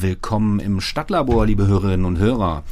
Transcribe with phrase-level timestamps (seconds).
[0.00, 2.62] Willkommen im Stadtlabor, liebe Hörerinnen und Hörer.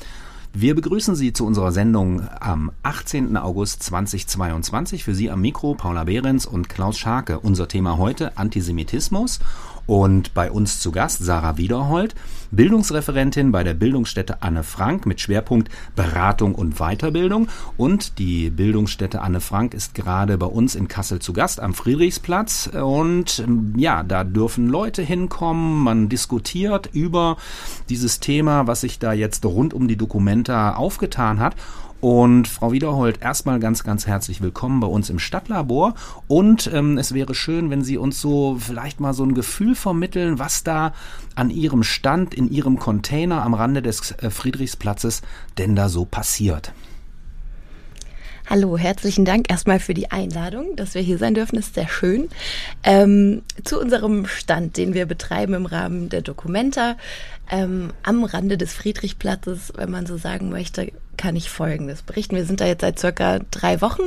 [0.54, 3.37] Wir begrüßen Sie zu unserer Sendung am 18.
[3.37, 5.03] August 2022.
[5.03, 7.41] Für Sie am Mikro Paula Behrens und Klaus Scharke.
[7.41, 9.41] Unser Thema heute Antisemitismus
[9.87, 12.15] und bei uns zu Gast Sarah Wiederhold,
[12.51, 17.48] Bildungsreferentin bei der Bildungsstätte Anne Frank mit Schwerpunkt Beratung und Weiterbildung.
[17.77, 22.69] Und die Bildungsstätte Anne Frank ist gerade bei uns in Kassel zu Gast am Friedrichsplatz.
[22.69, 25.83] Und ähm, ja, da dürfen Leute hinkommen.
[25.83, 27.37] Man diskutiert über
[27.88, 31.56] dieses Thema, was sich da jetzt rund um die Dokumenta aufgetan hat.
[32.00, 35.95] Und Frau Wiederhold, erstmal ganz, ganz herzlich willkommen bei uns im Stadtlabor.
[36.28, 40.38] Und ähm, es wäre schön, wenn Sie uns so vielleicht mal so ein Gefühl vermitteln,
[40.38, 40.92] was da
[41.34, 45.22] an Ihrem Stand, in Ihrem Container am Rande des äh, Friedrichsplatzes
[45.56, 46.72] denn da so passiert.
[48.48, 52.28] Hallo, herzlichen Dank erstmal für die Einladung, dass wir hier sein dürfen, ist sehr schön.
[52.84, 56.97] Ähm, zu unserem Stand, den wir betreiben im Rahmen der Dokumenta
[57.50, 62.36] ähm, am Rande des Friedrichplatzes, wenn man so sagen möchte, kann ich Folgendes berichten.
[62.36, 64.02] Wir sind da jetzt seit circa drei Wochen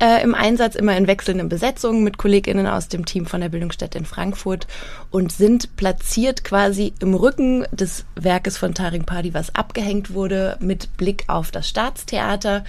[0.00, 3.98] äh, im Einsatz, immer in wechselnden Besetzungen mit KollegInnen aus dem Team von der Bildungsstätte
[3.98, 4.66] in Frankfurt
[5.10, 10.96] und sind platziert quasi im Rücken des Werkes von Taring Padi, was abgehängt wurde, mit
[10.96, 12.64] Blick auf das Staatstheater.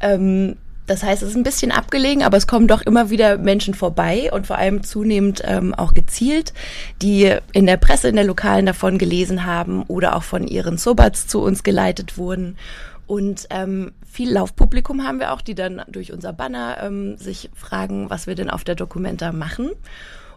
[0.00, 3.74] Ähm, das heißt, es ist ein bisschen abgelegen, aber es kommen doch immer wieder Menschen
[3.74, 6.52] vorbei und vor allem zunehmend ähm, auch gezielt,
[7.00, 11.26] die in der Presse, in der Lokalen davon gelesen haben oder auch von ihren Sobats
[11.26, 12.56] zu uns geleitet wurden.
[13.06, 18.10] Und ähm, viel Laufpublikum haben wir auch, die dann durch unser Banner ähm, sich fragen,
[18.10, 19.70] was wir denn auf der Dokumenta machen.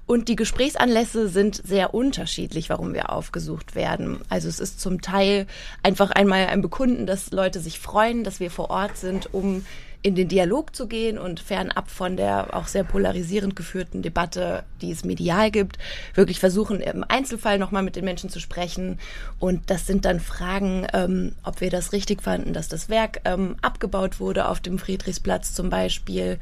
[0.07, 4.19] Und die Gesprächsanlässe sind sehr unterschiedlich, warum wir aufgesucht werden.
[4.29, 5.47] Also es ist zum Teil
[5.81, 9.66] einfach einmal ein Bekunden, dass Leute sich freuen, dass wir vor Ort sind, um
[10.06, 14.92] in den Dialog zu gehen und fernab von der auch sehr polarisierend geführten Debatte, die
[14.92, 15.80] es medial gibt,
[16.14, 19.00] wirklich versuchen, im Einzelfall nochmal mit den Menschen zu sprechen.
[19.39, 23.56] Und das sind dann Fragen, ähm, ob wir das richtig fanden, dass das Werk ähm,
[23.64, 26.38] abgebaut wurde auf dem Friedrichsplatz zum Beispiel.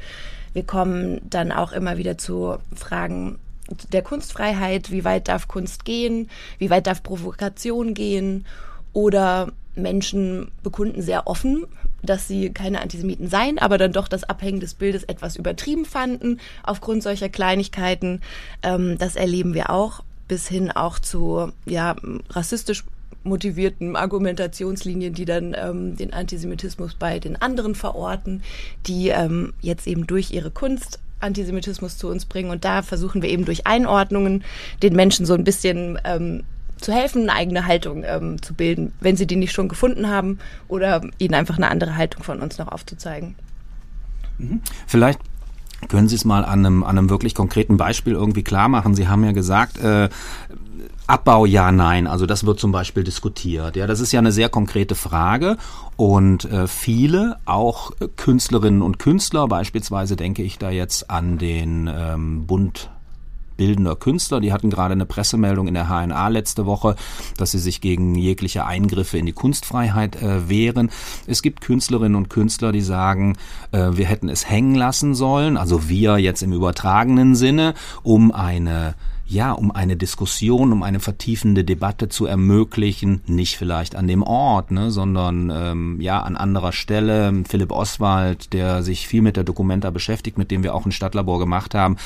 [0.52, 3.40] Wir kommen dann auch immer wieder zu Fragen
[3.94, 8.46] der Kunstfreiheit, wie weit darf Kunst gehen, wie weit darf Provokation gehen
[8.92, 11.66] oder Menschen bekunden sehr offen,
[12.04, 16.40] dass sie keine Antisemiten seien, aber dann doch das Abhängen des Bildes etwas übertrieben fanden
[16.64, 18.22] aufgrund solcher Kleinigkeiten.
[18.62, 21.96] Ähm, das erleben wir auch bis hin auch zu ja
[22.30, 22.84] rassistisch
[23.24, 28.44] motivierten Argumentationslinien, die dann ähm, den Antisemitismus bei den anderen verorten,
[28.86, 32.52] die ähm, jetzt eben durch ihre Kunst Antisemitismus zu uns bringen.
[32.52, 34.44] Und da versuchen wir eben durch Einordnungen
[34.82, 36.44] den Menschen so ein bisschen ähm,
[36.84, 40.40] zu helfen, eine eigene Haltung ähm, zu bilden, wenn sie die nicht schon gefunden haben
[40.68, 43.36] oder ihnen einfach eine andere Haltung von uns noch aufzuzeigen.
[44.38, 44.62] Mhm.
[44.88, 45.20] Vielleicht
[45.90, 48.96] können Sie es mal an einem, an einem wirklich konkreten Beispiel irgendwie klar machen?
[48.96, 50.10] Sie haben ja gesagt, äh,
[51.08, 52.08] Abbau ja, nein.
[52.08, 53.76] Also das wird zum Beispiel diskutiert.
[53.76, 55.58] Ja, das ist ja eine sehr konkrete Frage
[55.98, 62.46] und äh, viele, auch Künstlerinnen und Künstler, beispielsweise denke ich da jetzt an den ähm,
[62.48, 62.90] Bund
[63.58, 64.40] bildender Künstler.
[64.40, 66.96] Die hatten gerade eine Pressemeldung in der HNA letzte Woche,
[67.38, 70.90] dass sie sich gegen jegliche Eingriffe in die Kunstfreiheit äh, wehren.
[71.28, 73.38] Es gibt Künstlerinnen und Künstler, die sagen,
[73.72, 78.96] äh, wir hätten es hängen lassen sollen, also wir jetzt im übertragenen Sinne, um eine
[79.26, 84.72] ja, um eine Diskussion, um eine vertiefende Debatte zu ermöglichen, nicht vielleicht an dem Ort,
[84.72, 87.44] ne, sondern ähm, ja an anderer Stelle.
[87.48, 91.40] Philipp Oswald, der sich viel mit der Dokumenta beschäftigt, mit dem wir auch ein Stadtlabor
[91.40, 91.98] gemacht haben,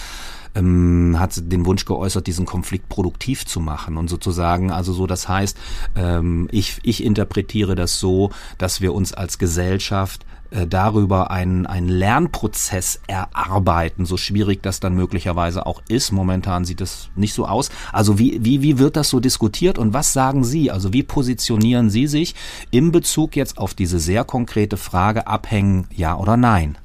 [0.58, 5.28] ähm, hat den Wunsch geäußert, diesen Konflikt produktiv zu machen und sozusagen, also so, das
[5.28, 5.58] heißt,
[5.96, 11.90] ähm, ich, ich interpretiere das so, dass wir uns als Gesellschaft äh, darüber einen, einen
[11.90, 16.12] Lernprozess erarbeiten, so schwierig das dann möglicherweise auch ist.
[16.12, 17.70] Momentan sieht es nicht so aus.
[17.92, 20.72] Also wie, wie, wie wird das so diskutiert und was sagen Sie?
[20.72, 22.34] Also wie positionieren Sie sich
[22.72, 26.78] im Bezug jetzt auf diese sehr konkrete Frage abhängen, ja oder nein?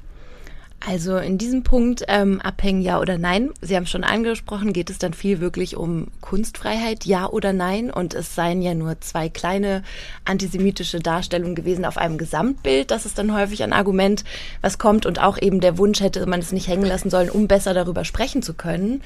[0.85, 3.51] Also in diesem Punkt ähm, abhängen ja oder nein.
[3.61, 7.89] Sie haben schon angesprochen, geht es dann viel wirklich um Kunstfreiheit, ja oder nein?
[7.89, 9.83] Und es seien ja nur zwei kleine
[10.25, 12.91] antisemitische Darstellungen gewesen auf einem Gesamtbild.
[12.91, 14.25] Das ist dann häufig ein Argument,
[14.59, 17.47] was kommt und auch eben der Wunsch hätte man es nicht hängen lassen sollen, um
[17.47, 19.01] besser darüber sprechen zu können.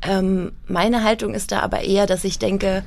[0.00, 2.84] Ähm, meine Haltung ist da aber eher, dass ich denke,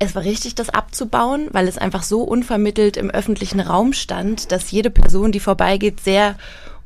[0.00, 4.70] es war richtig, das abzubauen, weil es einfach so unvermittelt im öffentlichen Raum stand, dass
[4.70, 6.36] jede Person, die vorbeigeht, sehr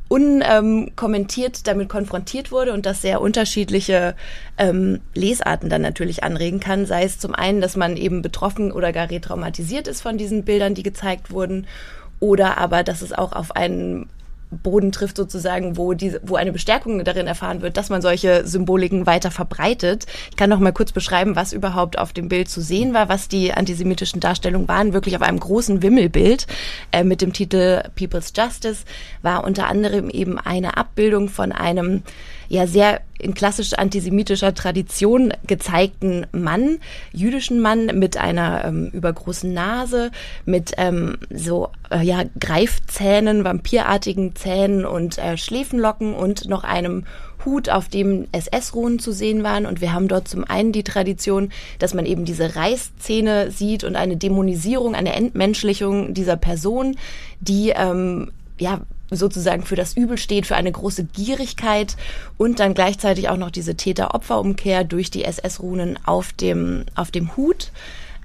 [0.08, 4.14] unkommentiert damit konfrontiert wurde und das sehr unterschiedliche
[4.58, 6.84] ähm, Lesarten dann natürlich anregen kann.
[6.84, 10.75] Sei es zum einen, dass man eben betroffen oder gar retraumatisiert ist von diesen Bildern,
[10.75, 11.66] die gezeigt wurden,
[12.20, 14.08] oder aber, dass es auch auf einen
[14.62, 19.06] Boden trifft sozusagen, wo diese, wo eine Bestärkung darin erfahren wird, dass man solche Symboliken
[19.06, 20.06] weiter verbreitet.
[20.31, 23.28] Ich kann noch mal kurz beschreiben, was überhaupt auf dem Bild zu sehen war, was
[23.28, 24.93] die antisemitischen Darstellungen waren.
[24.93, 26.46] Wirklich auf einem großen Wimmelbild
[26.93, 28.84] äh, mit dem Titel People's Justice
[29.22, 32.02] war unter anderem eben eine Abbildung von einem
[32.52, 40.10] ja sehr in klassisch antisemitischer Tradition gezeigten Mann, jüdischen Mann mit einer ähm, übergroßen Nase,
[40.44, 47.04] mit ähm, so äh, ja Greifzähnen, vampirartigen Zähnen und äh, Schläfenlocken und noch einem
[47.46, 49.64] Hut, auf dem SS-Runen zu sehen waren.
[49.64, 53.96] Und wir haben dort zum einen die Tradition, dass man eben diese Reißzähne sieht und
[53.96, 56.96] eine Dämonisierung, eine Entmenschlichung dieser Person,
[57.40, 58.82] die ähm, ja
[59.17, 61.97] sozusagen für das Übel steht, für eine große Gierigkeit
[62.38, 67.73] und dann gleichzeitig auch noch diese Täter-Opfer-Umkehr durch die SS-Runen auf dem, auf dem Hut.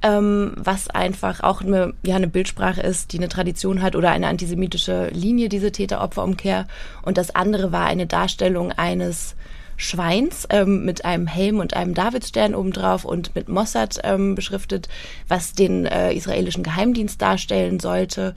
[0.04, 4.28] Ähm, was einfach auch eine, ja, eine Bildsprache ist, die eine Tradition hat oder eine
[4.28, 6.68] antisemitische Linie, diese Täter-Opfer-Umkehr.
[7.01, 9.36] Und das andere war eine Darstellung eines
[9.75, 14.89] Schweins ähm, mit einem Helm und einem Davidstern obendrauf und mit Mossad ähm, beschriftet,
[15.28, 18.36] was den äh, israelischen Geheimdienst darstellen sollte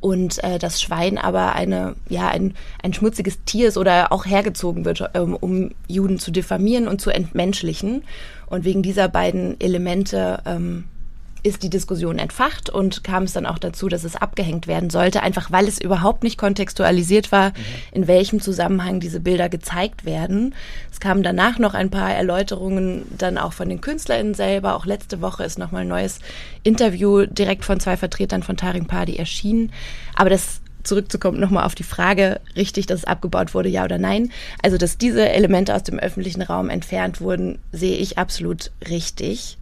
[0.00, 4.84] und äh, das Schwein aber eine ja ein, ein schmutziges Tier ist oder auch hergezogen
[4.84, 8.02] wird, ähm, um Juden zu diffamieren und zu entmenschlichen.
[8.46, 10.84] Und wegen dieser beiden Elemente ähm,
[11.42, 15.22] ist die Diskussion entfacht und kam es dann auch dazu, dass es abgehängt werden sollte,
[15.22, 17.54] einfach weil es überhaupt nicht kontextualisiert war, mhm.
[17.92, 20.54] in welchem Zusammenhang diese Bilder gezeigt werden.
[20.90, 24.74] Es kamen danach noch ein paar Erläuterungen dann auch von den KünstlerInnen selber.
[24.76, 26.20] Auch letzte Woche ist nochmal ein neues
[26.62, 29.72] Interview direkt von zwei Vertretern von Taring Party erschienen.
[30.14, 34.30] Aber das zurückzukommen, nochmal auf die Frage, richtig, dass es abgebaut wurde, ja oder nein.
[34.62, 39.58] Also, dass diese Elemente aus dem öffentlichen Raum entfernt wurden, sehe ich absolut richtig.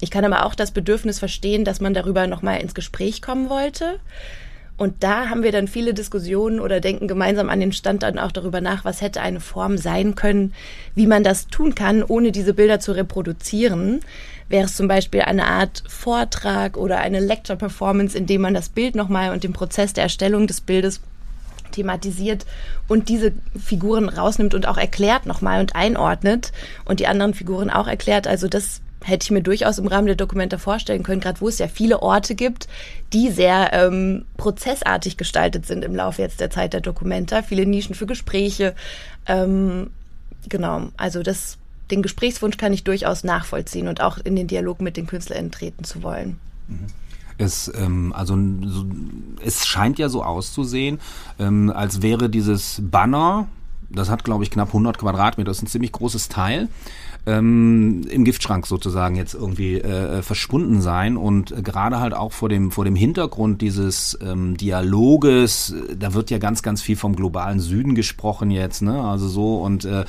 [0.00, 3.98] Ich kann aber auch das Bedürfnis verstehen, dass man darüber nochmal ins Gespräch kommen wollte.
[4.76, 8.30] Und da haben wir dann viele Diskussionen oder denken gemeinsam an den Stand dann auch
[8.30, 10.54] darüber nach, was hätte eine Form sein können,
[10.94, 14.00] wie man das tun kann, ohne diese Bilder zu reproduzieren.
[14.48, 18.94] Wäre es zum Beispiel eine Art Vortrag oder eine Lecture-Performance, in dem man das Bild
[18.94, 21.00] nochmal und den Prozess der Erstellung des Bildes
[21.72, 22.46] thematisiert
[22.86, 26.52] und diese Figuren rausnimmt und auch erklärt nochmal und einordnet
[26.84, 28.26] und die anderen Figuren auch erklärt.
[28.26, 31.58] Also das hätte ich mir durchaus im Rahmen der Dokumente vorstellen können, gerade wo es
[31.58, 32.68] ja viele Orte gibt,
[33.12, 37.94] die sehr ähm, prozessartig gestaltet sind im Laufe jetzt der Zeit der Dokumenta, viele Nischen
[37.94, 38.74] für Gespräche.
[39.26, 39.90] Ähm,
[40.48, 41.58] genau, also das,
[41.90, 45.84] den Gesprächswunsch kann ich durchaus nachvollziehen und auch in den Dialog mit den KünstlerInnen treten
[45.84, 46.38] zu wollen.
[46.66, 46.86] Mhm.
[47.40, 48.84] Es, ähm, also, so,
[49.44, 50.98] es scheint ja so auszusehen,
[51.38, 53.46] ähm, als wäre dieses Banner,
[53.88, 56.68] das hat glaube ich knapp 100 Quadratmeter, das ist ein ziemlich großes Teil,
[57.28, 62.48] ähm, im Giftschrank sozusagen jetzt irgendwie äh, verschwunden sein und äh, gerade halt auch vor
[62.48, 67.14] dem vor dem Hintergrund dieses ähm, Dialoges, äh, da wird ja ganz ganz viel vom
[67.14, 69.02] globalen Süden gesprochen jetzt, ne?
[69.04, 70.04] Also so und äh,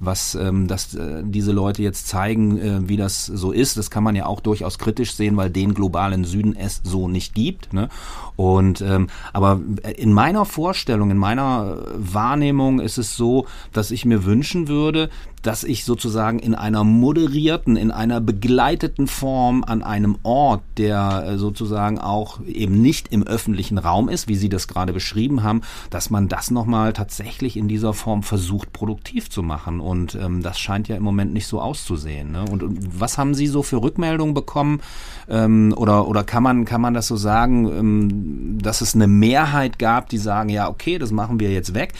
[0.00, 4.02] was ähm, dass äh, diese Leute jetzt zeigen, äh, wie das so ist, das kann
[4.02, 7.88] man ja auch durchaus kritisch sehen, weil den globalen Süden es so nicht gibt, ne?
[8.36, 9.60] Und ähm, aber
[9.96, 15.08] in meiner Vorstellung, in meiner Wahrnehmung ist es so, dass ich mir wünschen würde,
[15.44, 21.38] dass ich sozusagen in einer moderierten, in einer begleiteten Form an einem Ort, der äh,
[21.38, 25.60] sozusagen auch eben nicht im öffentlichen Raum ist, wie Sie das gerade beschrieben haben,
[25.90, 29.80] dass man das nochmal tatsächlich in dieser Form versucht, produktiv zu machen.
[29.80, 32.32] Und ähm, das scheint ja im Moment nicht so auszusehen.
[32.32, 32.46] Ne?
[32.50, 34.80] Und, und was haben Sie so für Rückmeldungen bekommen?
[35.28, 39.78] Ähm, oder oder kann man, kann man das so sagen, ähm, dass es eine Mehrheit
[39.78, 41.92] gab, die sagen, ja, okay, das machen wir jetzt weg?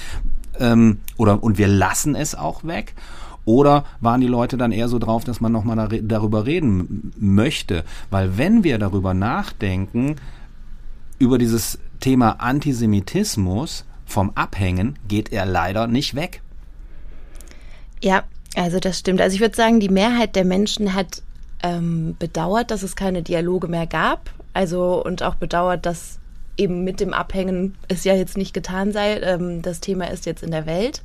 [0.58, 2.94] Ähm, oder und wir lassen es auch weg.
[3.44, 7.84] Oder waren die Leute dann eher so drauf, dass man nochmal darüber reden möchte?
[8.10, 10.16] Weil wenn wir darüber nachdenken,
[11.18, 16.40] über dieses Thema Antisemitismus vom Abhängen, geht er leider nicht weg.
[18.02, 18.24] Ja,
[18.56, 19.20] also das stimmt.
[19.20, 21.22] Also ich würde sagen, die Mehrheit der Menschen hat
[21.62, 24.30] ähm, bedauert, dass es keine Dialoge mehr gab.
[24.52, 26.18] Also und auch bedauert, dass
[26.56, 29.20] eben mit dem Abhängen es ja jetzt nicht getan sei.
[29.20, 31.02] Ähm, das Thema ist jetzt in der Welt.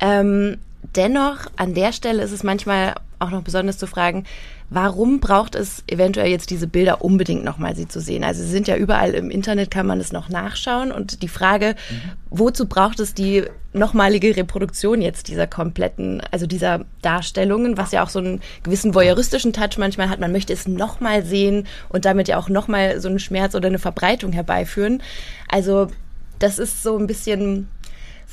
[0.00, 0.58] Ähm,
[0.96, 4.24] dennoch, an der Stelle ist es manchmal auch noch besonders zu fragen,
[4.68, 8.24] warum braucht es eventuell jetzt diese Bilder unbedingt nochmal sie zu sehen?
[8.24, 10.90] Also sie sind ja überall im Internet, kann man es noch nachschauen.
[10.92, 12.10] Und die Frage, mhm.
[12.30, 18.10] wozu braucht es die nochmalige Reproduktion jetzt dieser kompletten, also dieser Darstellungen, was ja auch
[18.10, 20.20] so einen gewissen voyeuristischen Touch manchmal hat.
[20.20, 23.78] Man möchte es nochmal sehen und damit ja auch nochmal so einen Schmerz oder eine
[23.78, 25.02] Verbreitung herbeiführen.
[25.48, 25.88] Also
[26.38, 27.68] das ist so ein bisschen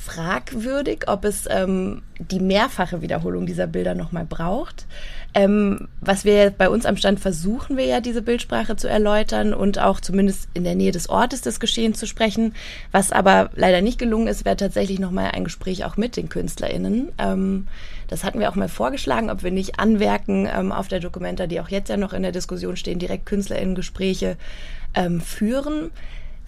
[0.04, 4.86] fragwürdig, ob es ähm, die mehrfache Wiederholung dieser Bilder nochmal braucht.
[5.32, 9.78] Ähm, was wir bei uns am Stand versuchen wir ja, diese Bildsprache zu erläutern und
[9.78, 12.54] auch zumindest in der Nähe des Ortes des Geschehens zu sprechen.
[12.90, 17.12] Was aber leider nicht gelungen ist, wäre tatsächlich nochmal ein Gespräch auch mit den KünstlerInnen.
[17.18, 17.68] Ähm,
[18.08, 21.60] das hatten wir auch mal vorgeschlagen, ob wir nicht anwerken ähm, auf der Dokumenta, die
[21.60, 24.36] auch jetzt ja noch in der Diskussion stehen, direkt KünstlerInnen-Gespräche
[24.94, 25.90] ähm, führen.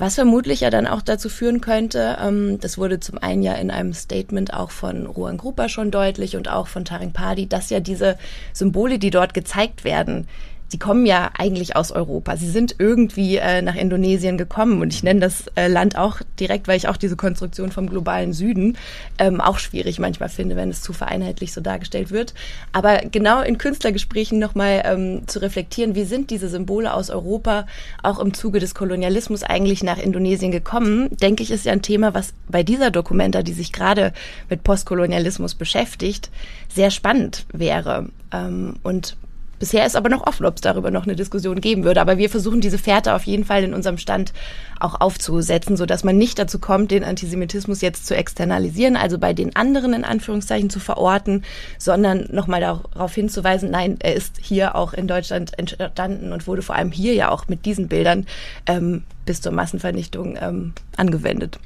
[0.02, 3.70] Was vermutlich ja dann auch dazu führen könnte, ähm, das wurde zum einen ja in
[3.70, 7.78] einem Statement auch von Ruan Grupa schon deutlich und auch von Taring Padi, dass ja
[7.78, 8.18] diese
[8.52, 10.26] Symbole, die dort gezeigt werden,
[10.72, 12.36] die kommen ja eigentlich aus Europa.
[12.36, 16.66] Sie sind irgendwie äh, nach Indonesien gekommen und ich nenne das äh, Land auch direkt,
[16.66, 18.78] weil ich auch diese Konstruktion vom globalen Süden
[19.18, 22.32] ähm, auch schwierig manchmal finde, wenn es zu vereinheitlich so dargestellt wird.
[22.72, 27.66] Aber genau in Künstlergesprächen nochmal ähm, zu reflektieren, wie sind diese Symbole aus Europa
[28.02, 32.14] auch im Zuge des Kolonialismus eigentlich nach Indonesien gekommen, denke ich, ist ja ein Thema,
[32.14, 34.12] was bei dieser Dokumenta, die sich gerade
[34.48, 36.30] mit Postkolonialismus beschäftigt,
[36.72, 38.08] sehr spannend wäre.
[38.32, 39.16] Ähm, und
[39.62, 42.00] Bisher ist aber noch offen, ob es darüber noch eine Diskussion geben würde.
[42.00, 44.32] Aber wir versuchen diese Fährte auf jeden Fall in unserem Stand
[44.80, 49.54] auch aufzusetzen, sodass man nicht dazu kommt, den Antisemitismus jetzt zu externalisieren, also bei den
[49.54, 51.44] anderen in Anführungszeichen zu verorten,
[51.78, 56.74] sondern nochmal darauf hinzuweisen, nein, er ist hier auch in Deutschland entstanden und wurde vor
[56.74, 58.26] allem hier ja auch mit diesen Bildern
[58.66, 61.60] ähm, bis zur Massenvernichtung ähm, angewendet.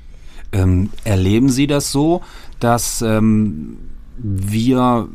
[0.52, 2.20] Ähm, erleben Sie das so,
[2.60, 3.78] dass ähm,
[4.18, 5.08] wir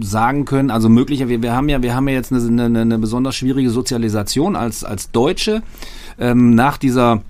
[0.00, 2.98] sagen können, also möglicher, wir, wir haben ja, wir haben ja jetzt eine, eine, eine
[2.98, 5.62] besonders schwierige Sozialisation als, als Deutsche
[6.18, 7.22] ähm, nach dieser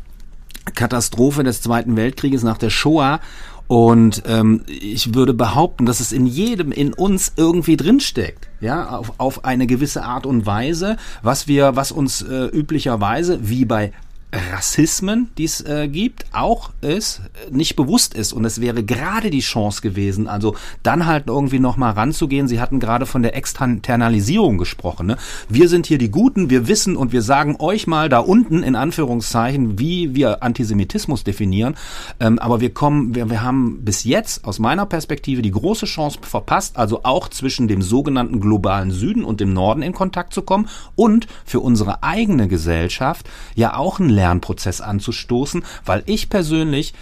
[0.74, 3.20] Katastrophe des Zweiten Weltkrieges, nach der Shoah.
[3.66, 9.12] Und ähm, ich würde behaupten, dass es in jedem, in uns irgendwie drinsteckt, ja, auf,
[9.18, 13.92] auf eine gewisse Art und Weise, was wir, was uns äh, üblicherweise, wie bei
[14.30, 18.34] Rassismen, die es äh, gibt, auch ist, nicht bewusst ist.
[18.34, 22.46] Und es wäre gerade die Chance gewesen, also dann halt irgendwie nochmal ranzugehen.
[22.46, 25.06] Sie hatten gerade von der Externalisierung gesprochen.
[25.06, 25.16] Ne?
[25.48, 28.76] Wir sind hier die Guten, wir wissen und wir sagen euch mal da unten in
[28.76, 31.76] Anführungszeichen, wie wir Antisemitismus definieren.
[32.20, 36.18] Ähm, aber wir kommen, wir, wir haben bis jetzt aus meiner Perspektive die große Chance
[36.20, 40.68] verpasst, also auch zwischen dem sogenannten globalen Süden und dem Norden in Kontakt zu kommen
[40.96, 46.92] und für unsere eigene Gesellschaft ja auch ein Lernprozess anzustoßen, weil ich persönlich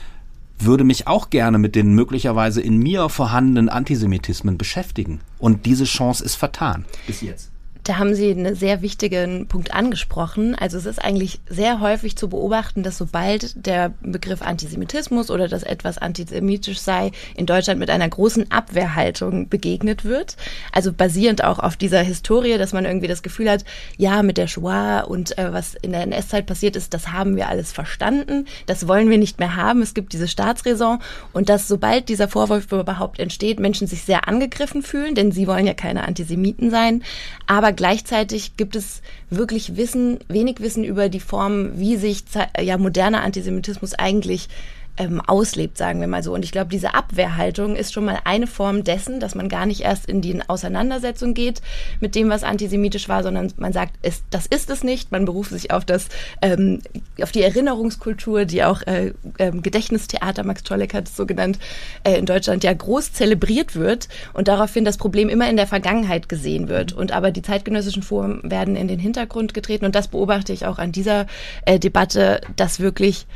[0.59, 5.21] würde mich auch gerne mit den möglicherweise in mir vorhandenen Antisemitismen beschäftigen.
[5.39, 7.51] Und diese Chance ist vertan bis jetzt.
[7.87, 10.57] Da haben Sie einen sehr wichtigen Punkt angesprochen.
[10.57, 15.63] Also es ist eigentlich sehr häufig zu beobachten, dass sobald der Begriff Antisemitismus oder dass
[15.63, 20.37] etwas antisemitisch sei, in Deutschland mit einer großen Abwehrhaltung begegnet wird.
[20.73, 23.65] Also basierend auch auf dieser Historie, dass man irgendwie das Gefühl hat,
[23.97, 27.49] ja, mit der Shoah und äh, was in der NS-Zeit passiert ist, das haben wir
[27.49, 28.47] alles verstanden.
[28.67, 29.81] Das wollen wir nicht mehr haben.
[29.81, 30.99] Es gibt diese Staatsräson
[31.33, 35.69] und dass sobald dieser Vorwurf überhaupt entsteht, Menschen sich sehr angegriffen fühlen, denn sie wollen
[35.69, 37.05] ja keine Antisemiten sein.
[37.47, 42.25] Aber gleichzeitig gibt es wirklich Wissen, wenig Wissen über die Form, wie sich
[42.61, 44.49] ja moderner Antisemitismus eigentlich
[44.97, 46.35] ähm, auslebt, sagen wir mal so.
[46.35, 49.83] Und ich glaube, diese Abwehrhaltung ist schon mal eine Form dessen, dass man gar nicht
[49.83, 51.63] erst in die Auseinandersetzung geht
[52.01, 55.13] mit dem, was antisemitisch war, sondern man sagt, es, das ist es nicht.
[55.13, 56.09] Man beruft sich auf das,
[56.43, 56.81] ähm,
[57.21, 61.59] auf die Erinnerungskultur, die auch äh, äh, Gedächtnistheater, Max Czolek hat es so genannt,
[62.05, 66.29] äh, in Deutschland ja groß zelebriert wird und daraufhin das Problem immer in der Vergangenheit
[66.29, 66.93] gesehen wird.
[66.93, 70.79] Und aber die zeitgenössischen Formen werden in den Hintergrund getreten und das beobachte ich auch
[70.79, 71.27] an dieser
[71.65, 73.27] äh, Debatte, dass wirklich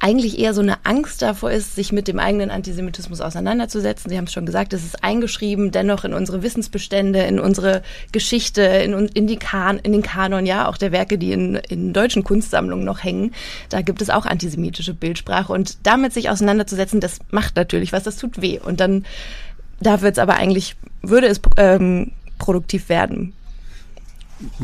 [0.00, 4.10] eigentlich eher so eine Angst davor ist, sich mit dem eigenen Antisemitismus auseinanderzusetzen.
[4.10, 8.62] Sie haben es schon gesagt, es ist eingeschrieben, dennoch in unsere Wissensbestände, in unsere Geschichte,
[8.62, 12.22] in, in, die kan in den Kanon, ja, auch der Werke, die in, in deutschen
[12.22, 13.32] Kunstsammlungen noch hängen.
[13.70, 15.52] Da gibt es auch antisemitische Bildsprache.
[15.52, 18.60] Und damit sich auseinanderzusetzen, das macht natürlich was, das tut weh.
[18.60, 19.04] Und dann,
[19.80, 23.32] da wird es aber eigentlich, würde es ähm, produktiv werden.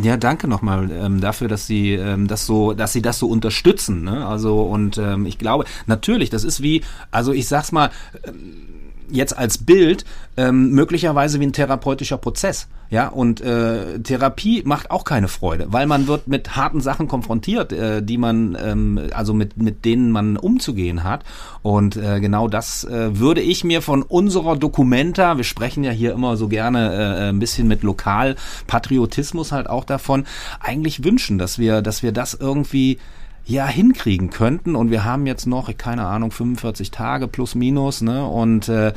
[0.00, 4.04] Ja, danke nochmal ähm, dafür, dass Sie ähm, das so, dass Sie das so unterstützen.
[4.04, 4.26] Ne?
[4.26, 7.90] Also und ähm, ich glaube, natürlich, das ist wie, also ich sag's mal.
[8.24, 8.68] Ähm,
[9.10, 10.04] jetzt als Bild
[10.36, 12.68] ähm, möglicherweise wie ein therapeutischer Prozess.
[12.90, 17.72] Ja, und äh, Therapie macht auch keine Freude, weil man wird mit harten Sachen konfrontiert,
[17.72, 21.24] äh, die man, ähm, also mit, mit denen man umzugehen hat.
[21.62, 26.12] Und äh, genau das äh, würde ich mir von unserer Documenta, wir sprechen ja hier
[26.12, 30.24] immer so gerne äh, ein bisschen mit Lokalpatriotismus halt auch davon,
[30.60, 32.98] eigentlich wünschen, dass wir, dass wir das irgendwie
[33.44, 34.76] ja hinkriegen könnten.
[34.76, 38.26] Und wir haben jetzt noch, keine Ahnung, 45 Tage plus minus, ne?
[38.26, 38.92] Und äh,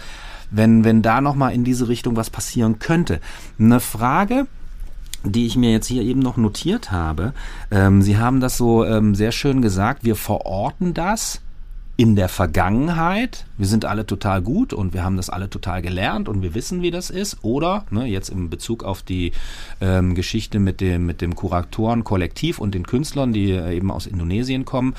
[0.50, 3.20] wenn, wenn da nochmal in diese Richtung was passieren könnte.
[3.60, 4.48] Eine Frage,
[5.24, 7.34] die ich mir jetzt hier eben noch notiert habe.
[7.72, 11.42] Ähm, Sie haben das so ähm, sehr schön gesagt, wir verorten das
[12.00, 16.30] in der Vergangenheit, wir sind alle total gut und wir haben das alle total gelernt
[16.30, 19.32] und wir wissen, wie das ist, oder ne, jetzt in Bezug auf die
[19.82, 24.64] ähm, Geschichte mit dem, mit dem Kuratoren-Kollektiv und den Künstlern, die äh, eben aus Indonesien
[24.64, 24.94] kommen,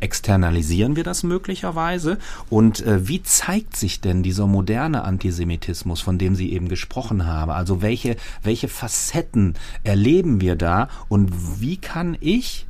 [0.00, 2.18] externalisieren wir das möglicherweise?
[2.50, 7.50] Und äh, wie zeigt sich denn dieser moderne Antisemitismus, von dem Sie eben gesprochen haben?
[7.50, 9.54] Also welche, welche Facetten
[9.84, 12.66] erleben wir da und wie kann ich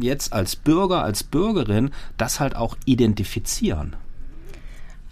[0.00, 3.96] jetzt als Bürger, als Bürgerin das halt auch identifizieren?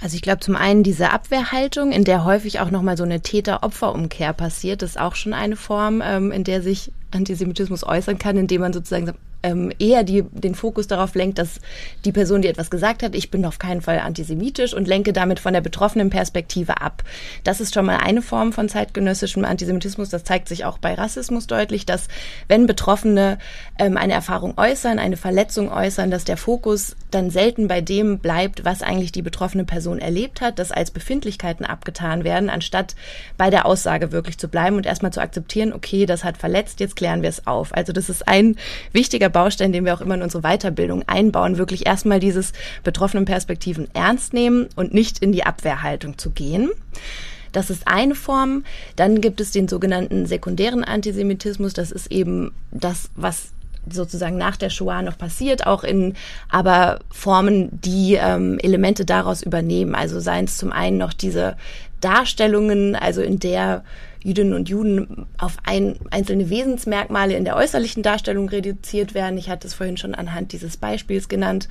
[0.00, 4.32] Also ich glaube zum einen diese Abwehrhaltung, in der häufig auch nochmal so eine Täter-Opfer-Umkehr
[4.32, 8.72] passiert, ist auch schon eine Form, ähm, in der sich Antisemitismus äußern kann, indem man
[8.72, 9.12] sozusagen
[9.44, 11.60] ähm, eher die, den Fokus darauf lenkt, dass
[12.04, 15.38] die Person, die etwas gesagt hat, ich bin auf keinen Fall antisemitisch und lenke damit
[15.38, 17.04] von der betroffenen Perspektive ab.
[17.44, 20.08] Das ist schon mal eine Form von zeitgenössischem Antisemitismus.
[20.08, 22.08] Das zeigt sich auch bei Rassismus deutlich, dass
[22.48, 23.38] wenn Betroffene
[23.78, 28.64] ähm, eine Erfahrung äußern, eine Verletzung äußern, dass der Fokus dann selten bei dem bleibt,
[28.64, 32.96] was eigentlich die betroffene Person erlebt hat, dass als Befindlichkeiten abgetan werden, anstatt
[33.36, 36.96] bei der Aussage wirklich zu bleiben und erstmal zu akzeptieren, okay, das hat verletzt, jetzt
[36.96, 37.74] klären wir es auf.
[37.74, 38.56] Also das ist ein
[38.92, 43.88] wichtiger Baustein, den wir auch immer in unsere Weiterbildung einbauen, wirklich erstmal dieses betroffenen Perspektiven
[43.92, 46.70] ernst nehmen und nicht in die Abwehrhaltung zu gehen.
[47.52, 48.64] Das ist eine Form.
[48.96, 51.74] Dann gibt es den sogenannten sekundären Antisemitismus.
[51.74, 53.52] Das ist eben das, was
[53.88, 56.14] sozusagen nach der Shoah noch passiert, auch in
[56.48, 59.94] aber Formen, die ähm, Elemente daraus übernehmen.
[59.94, 61.56] Also seien es zum einen noch diese
[62.04, 63.82] Darstellungen, also in der
[64.22, 69.38] Jüdinnen und Juden auf ein, einzelne Wesensmerkmale in der äußerlichen Darstellung reduziert werden.
[69.38, 71.68] Ich hatte es vorhin schon anhand dieses Beispiels genannt.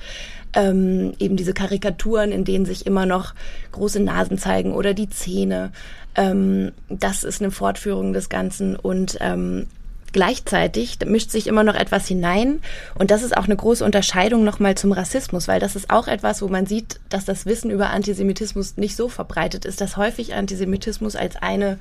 [0.54, 3.34] Ähm, eben diese Karikaturen, in denen sich immer noch
[3.72, 5.72] große Nasen zeigen oder die Zähne.
[6.14, 9.66] Ähm, das ist eine Fortführung des Ganzen und ähm,
[10.14, 12.60] Gleichzeitig mischt sich immer noch etwas hinein
[12.94, 16.40] und das ist auch eine große Unterscheidung nochmal zum Rassismus, weil das ist auch etwas,
[16.40, 21.16] wo man sieht, dass das Wissen über Antisemitismus nicht so verbreitet ist, dass häufig Antisemitismus
[21.16, 21.80] als eine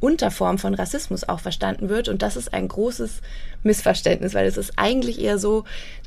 [0.00, 2.08] Unterform von Rassismus auch verstanden wird.
[2.08, 3.20] Und das ist ein großes
[3.62, 5.64] Missverständnis, weil es ist eigentlich eher so,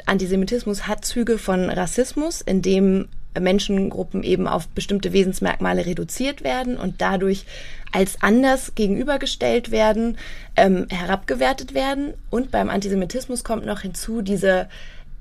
[0.07, 3.07] Antisemitismus hat Züge von Rassismus, in dem
[3.39, 7.45] Menschengruppen eben auf bestimmte Wesensmerkmale reduziert werden und dadurch
[7.91, 10.17] als anders gegenübergestellt werden,
[10.55, 12.13] ähm, herabgewertet werden.
[12.29, 14.67] Und beim Antisemitismus kommt noch hinzu diese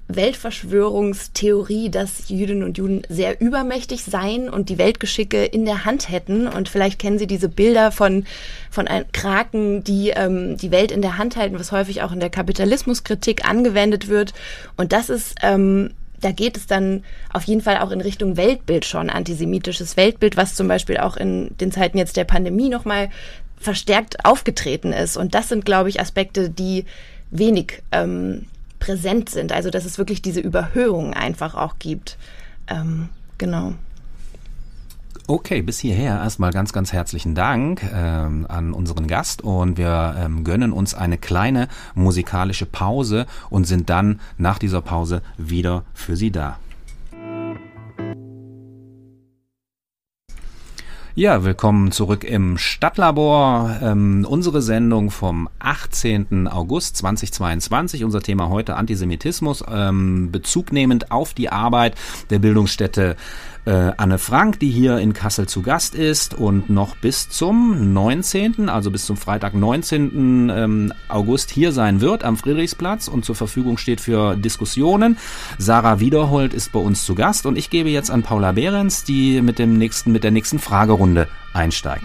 [0.09, 6.47] Weltverschwörungstheorie, dass Jüdinnen und Juden sehr übermächtig seien und die Weltgeschicke in der Hand hätten.
[6.47, 8.25] Und vielleicht kennen Sie diese Bilder von,
[8.71, 12.21] von ein Kraken, die ähm, die Welt in der Hand halten, was häufig auch in
[12.21, 14.33] der Kapitalismuskritik angewendet wird.
[14.77, 18.85] Und das ist, ähm, da geht es dann auf jeden Fall auch in Richtung Weltbild
[18.85, 23.11] schon, antisemitisches Weltbild, was zum Beispiel auch in den Zeiten jetzt der Pandemie nochmal
[23.59, 25.17] verstärkt aufgetreten ist.
[25.17, 26.85] Und das sind, glaube ich, Aspekte, die
[27.31, 28.47] wenig ähm,
[28.79, 29.53] präsent sind.
[29.53, 32.17] Also dass es wirklich diese Überhöhung einfach auch gibt.
[32.69, 33.75] Ähm, genau.
[35.29, 40.45] Okay, bis hierher erstmal ganz, ganz herzlichen Dank ähm, an unseren Gast und wir ähm,
[40.45, 46.31] gönnen uns eine kleine musikalische Pause und sind dann nach dieser Pause wieder für Sie
[46.31, 46.61] da.
[51.17, 53.79] Ja, willkommen zurück im Stadtlabor.
[53.83, 56.47] Ähm, unsere Sendung vom 18.
[56.47, 58.05] August 2022.
[58.05, 61.95] Unser Thema heute Antisemitismus, ähm, bezugnehmend auf die Arbeit
[62.29, 63.17] der Bildungsstätte
[63.71, 68.91] Anne Frank, die hier in Kassel zu Gast ist und noch bis zum 19., also
[68.91, 70.51] bis zum Freitag 19.
[70.55, 75.17] Ähm, August hier sein wird am Friedrichsplatz und zur Verfügung steht für Diskussionen.
[75.59, 79.43] Sarah Wiederhold ist bei uns zu Gast und ich gebe jetzt an Paula Behrens, die
[79.43, 82.05] mit dem nächsten, mit der nächsten Fragerunde einsteigt.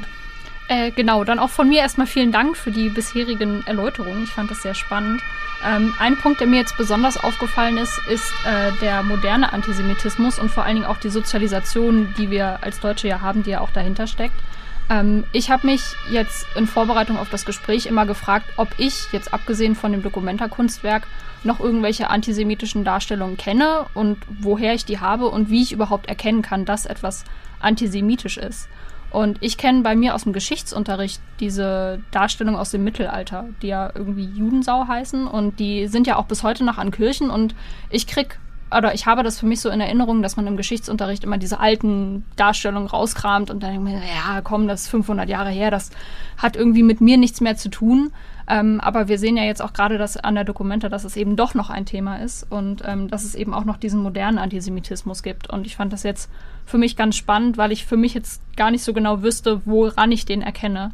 [0.71, 4.23] Äh, genau, dann auch von mir erstmal vielen Dank für die bisherigen Erläuterungen.
[4.23, 5.21] Ich fand das sehr spannend.
[5.67, 10.49] Ähm, ein Punkt, der mir jetzt besonders aufgefallen ist, ist äh, der moderne Antisemitismus und
[10.49, 13.71] vor allen Dingen auch die Sozialisation, die wir als Deutsche ja haben, die ja auch
[13.71, 14.35] dahinter steckt.
[14.89, 19.33] Ähm, ich habe mich jetzt in Vorbereitung auf das Gespräch immer gefragt, ob ich jetzt
[19.33, 21.05] abgesehen von dem Dokumentarkunstwerk
[21.43, 26.41] noch irgendwelche antisemitischen Darstellungen kenne und woher ich die habe und wie ich überhaupt erkennen
[26.41, 27.25] kann, dass etwas
[27.59, 28.69] antisemitisch ist.
[29.11, 33.91] Und ich kenne bei mir aus dem Geschichtsunterricht diese Darstellung aus dem Mittelalter, die ja
[33.93, 35.27] irgendwie Judensau heißen.
[35.27, 37.29] Und die sind ja auch bis heute noch an Kirchen.
[37.29, 37.53] Und
[37.89, 38.39] ich krieg
[38.75, 41.59] oder ich habe das für mich so in Erinnerung, dass man im Geschichtsunterricht immer diese
[41.59, 45.91] alten Darstellungen rauskramt und dann denkt man, ja, komm, das ist 500 Jahre her, das
[46.37, 48.11] hat irgendwie mit mir nichts mehr zu tun.
[48.47, 51.35] Ähm, aber wir sehen ja jetzt auch gerade das an der Dokumente, dass es eben
[51.35, 55.23] doch noch ein Thema ist und ähm, dass es eben auch noch diesen modernen Antisemitismus
[55.23, 55.49] gibt.
[55.49, 56.29] Und ich fand das jetzt
[56.65, 60.11] für mich ganz spannend, weil ich für mich jetzt gar nicht so genau wüsste, woran
[60.11, 60.91] ich den erkenne.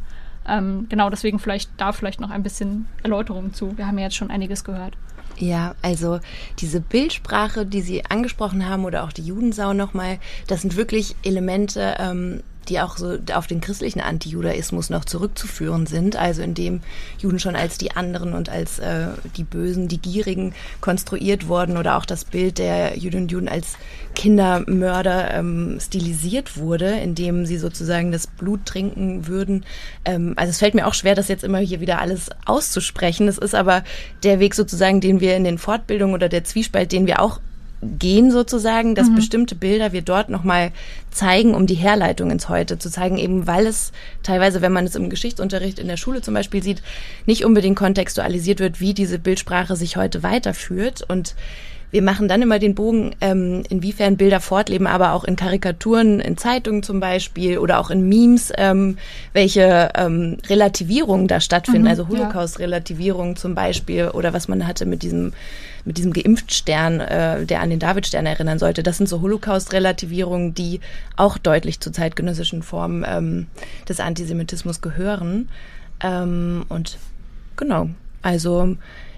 [0.47, 3.77] Ähm, genau, deswegen vielleicht da vielleicht noch ein bisschen Erläuterung zu.
[3.77, 4.95] Wir haben ja jetzt schon einiges gehört.
[5.39, 6.19] Ja, also
[6.60, 11.95] diese Bildsprache, die Sie angesprochen haben oder auch die Judensau nochmal, das sind wirklich Elemente,
[12.00, 16.82] ähm, die auch so auf den christlichen Antijudaismus noch zurückzuführen sind, also in dem
[17.19, 21.97] Juden schon als die anderen und als äh, die Bösen, die Gierigen konstruiert wurden oder
[21.97, 23.77] auch das Bild der Juden und Juden als
[24.15, 29.65] Kindermörder ähm, stilisiert wurde, indem sie sozusagen das Blut trinken würden.
[30.06, 33.27] Ähm, also es fällt mir auch schwer, das jetzt immer hier wieder alles auszusprechen.
[33.27, 33.84] Es ist aber
[34.23, 37.39] der Weg sozusagen, den wir in den Fortbildungen oder der Zwiespalt, den wir auch
[37.81, 39.15] gehen sozusagen, dass mhm.
[39.15, 40.71] bestimmte Bilder wir dort nochmal
[41.11, 43.91] zeigen, um die Herleitung ins Heute zu zeigen, eben weil es
[44.23, 46.81] teilweise, wenn man es im Geschichtsunterricht in der Schule zum Beispiel sieht,
[47.25, 51.35] nicht unbedingt kontextualisiert wird, wie diese Bildsprache sich heute weiterführt und
[51.89, 56.35] wir machen dann immer den Bogen, ähm, inwiefern Bilder fortleben, aber auch in Karikaturen, in
[56.35, 58.97] Zeitungen zum Beispiel oder auch in Memes, ähm,
[59.31, 65.01] welche ähm, Relativierungen da stattfinden, mhm, also Holocaust-Relativierungen zum Beispiel oder was man hatte mit
[65.01, 65.31] diesem
[65.88, 68.84] mit diesem Geimpftstern, äh, der an den Davidstern erinnern sollte.
[68.84, 70.82] Das sind so Holocaust-Relativierungen, die
[71.15, 73.47] auch deutlich zu zeitgenössischen Formen ähm,
[73.88, 75.50] des Antisemitismus gehören.
[76.04, 76.97] Ähm, und
[77.56, 77.89] genau,
[78.21, 78.76] also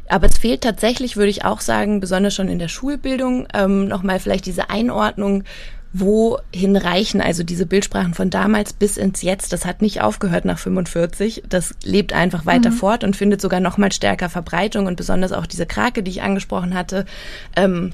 [0.10, 4.20] aber es fehlt tatsächlich, würde ich auch sagen, besonders schon in der Schulbildung, ähm, nochmal
[4.20, 5.44] vielleicht diese Einordnung,
[5.92, 9.54] wohin reichen also diese Bildsprachen von damals bis ins Jetzt.
[9.54, 11.44] Das hat nicht aufgehört nach 45.
[11.50, 12.76] Das lebt einfach weiter mhm.
[12.76, 16.22] fort und findet sogar noch mal stärker Verbreitung und besonders auch diese Krake, die ich
[16.22, 17.06] angesprochen hatte.
[17.56, 17.94] Ähm,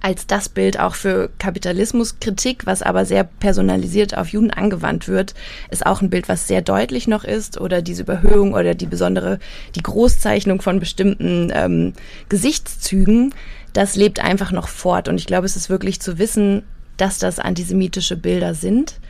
[0.00, 5.34] als das Bild auch für Kapitalismuskritik, was aber sehr personalisiert auf Juden angewandt wird,
[5.70, 9.38] ist auch ein Bild, was sehr deutlich noch ist oder diese Überhöhung oder die besondere,
[9.74, 11.92] die Großzeichnung von bestimmten ähm,
[12.28, 13.34] Gesichtszügen,
[13.72, 15.08] das lebt einfach noch fort.
[15.08, 16.62] Und ich glaube, es ist wirklich zu wissen,
[16.96, 19.00] dass das antisemitische Bilder sind.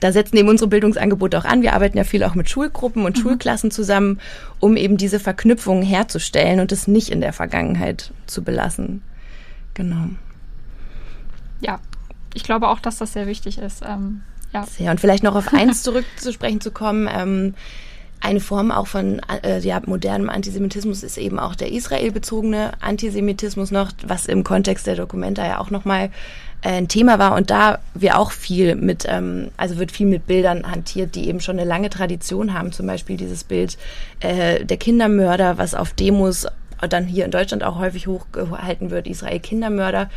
[0.00, 1.62] Da setzen eben unsere Bildungsangebote auch an.
[1.62, 3.22] Wir arbeiten ja viel auch mit Schulgruppen und mhm.
[3.22, 4.20] Schulklassen zusammen,
[4.58, 9.02] um eben diese Verknüpfungen herzustellen und es nicht in der Vergangenheit zu belassen.
[9.74, 10.08] Genau.
[11.60, 11.78] Ja,
[12.34, 13.82] ich glaube auch, dass das sehr wichtig ist.
[13.86, 14.66] Ähm, ja.
[14.66, 14.90] Sehr.
[14.90, 17.08] Und vielleicht noch auf eins zurückzusprechen zu kommen.
[17.12, 17.54] Ähm,
[18.20, 23.90] eine Form auch von äh, ja, modernem Antisemitismus ist eben auch der israelbezogene Antisemitismus noch,
[24.06, 26.10] was im Kontext der Dokumenta ja auch nochmal
[26.62, 30.70] ein Thema war und da wir auch viel mit, ähm, also wird viel mit Bildern
[30.70, 32.72] hantiert, die eben schon eine lange Tradition haben.
[32.72, 33.76] Zum Beispiel dieses Bild
[34.20, 36.46] äh, der Kindermörder, was auf Demos
[36.88, 40.10] dann hier in Deutschland auch häufig hochgehalten wird, Israel Kindermörder,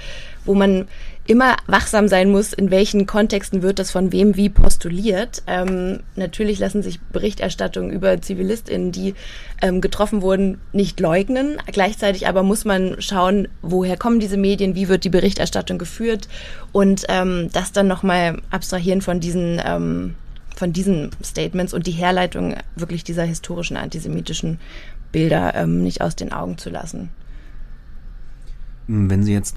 [0.46, 0.88] wo man
[1.28, 5.42] immer wachsam sein muss, in welchen Kontexten wird das von wem wie postuliert.
[5.48, 9.16] Ähm, natürlich lassen sich Berichterstattungen über ZivilistInnen, die
[9.62, 11.58] ähm, getroffen wurden, nicht leugnen.
[11.72, 16.28] Gleichzeitig aber muss man schauen, woher kommen diese Medien, wie wird die Berichterstattung geführt
[16.72, 20.16] und ähm, das dann nochmal abstrahieren von diesen ähm,
[20.56, 24.60] von diesen Statements und die Herleitung wirklich dieser historischen antisemitischen
[25.16, 27.10] Bilder ähm, nicht aus den Augen zu lassen.
[28.88, 29.56] Wenn Sie jetzt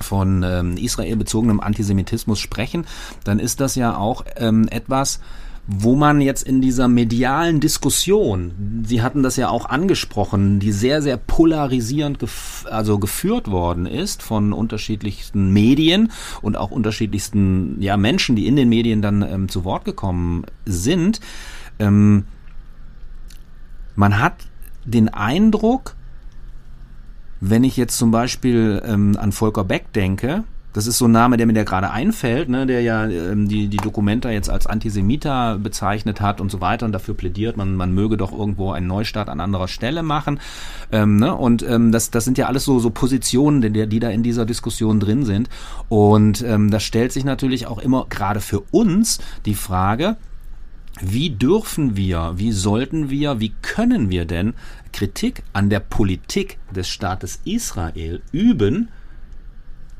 [0.00, 2.86] von ähm, Israel bezogenem Antisemitismus sprechen,
[3.22, 5.20] dann ist das ja auch ähm, etwas,
[5.66, 11.02] wo man jetzt in dieser medialen Diskussion, Sie hatten das ja auch angesprochen, die sehr,
[11.02, 18.36] sehr polarisierend gef also geführt worden ist von unterschiedlichsten Medien und auch unterschiedlichsten ja, Menschen,
[18.36, 21.20] die in den Medien dann ähm, zu Wort gekommen sind.
[21.78, 22.24] Ähm,
[23.94, 24.47] man hat
[24.90, 25.94] den Eindruck,
[27.40, 31.36] wenn ich jetzt zum Beispiel ähm, an Volker Beck denke, das ist so ein Name,
[31.38, 35.58] der mir da gerade einfällt, ne, der ja ähm, die, die Dokumenta jetzt als Antisemiter
[35.58, 39.28] bezeichnet hat und so weiter und dafür plädiert, man, man möge doch irgendwo einen Neustart
[39.28, 40.40] an anderer Stelle machen.
[40.92, 44.10] Ähm, ne, und ähm, das, das sind ja alles so, so Positionen, die, die da
[44.10, 45.48] in dieser Diskussion drin sind.
[45.88, 50.16] Und ähm, das stellt sich natürlich auch immer gerade für uns die Frage,
[51.00, 54.54] wie dürfen wir, wie sollten wir, wie können wir denn
[54.92, 58.88] Kritik an der Politik des Staates Israel üben,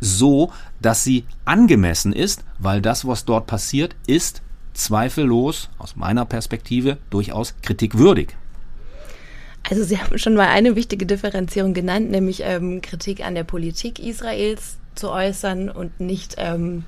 [0.01, 4.43] so dass sie angemessen ist, weil das, was dort passiert, ist
[4.75, 8.37] zweifellos aus meiner Perspektive durchaus kritikwürdig.
[9.69, 13.99] Also Sie haben schon mal eine wichtige Differenzierung genannt, nämlich ähm, Kritik an der Politik
[13.99, 16.85] Israels zu äußern und nicht ähm,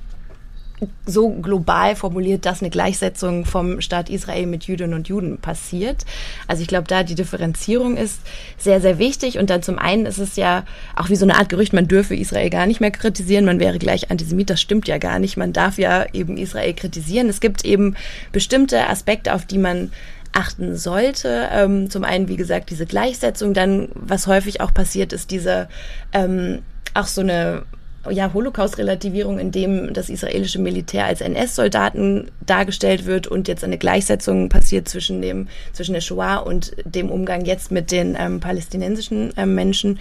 [1.05, 6.05] so global formuliert, dass eine Gleichsetzung vom Staat Israel mit Jüdinnen und Juden passiert.
[6.47, 8.19] Also ich glaube, da die Differenzierung ist
[8.57, 9.37] sehr, sehr wichtig.
[9.37, 10.63] Und dann zum einen ist es ja
[10.95, 13.77] auch wie so eine Art Gerücht, man dürfe Israel gar nicht mehr kritisieren, man wäre
[13.77, 14.49] gleich Antisemit.
[14.49, 15.37] Das stimmt ja gar nicht.
[15.37, 17.29] Man darf ja eben Israel kritisieren.
[17.29, 17.95] Es gibt eben
[18.31, 19.91] bestimmte Aspekte, auf die man
[20.33, 21.49] achten sollte.
[21.51, 23.53] Ähm, zum einen, wie gesagt, diese Gleichsetzung.
[23.53, 25.67] Dann, was häufig auch passiert, ist diese
[26.13, 26.59] ähm,
[26.93, 27.63] auch so eine
[28.09, 34.49] ja, Holocaust-Relativierung, in dem das israelische Militär als NS-Soldaten dargestellt wird und jetzt eine Gleichsetzung
[34.49, 39.53] passiert zwischen dem, zwischen der Shoah und dem Umgang jetzt mit den ähm, palästinensischen ähm,
[39.53, 39.99] Menschen.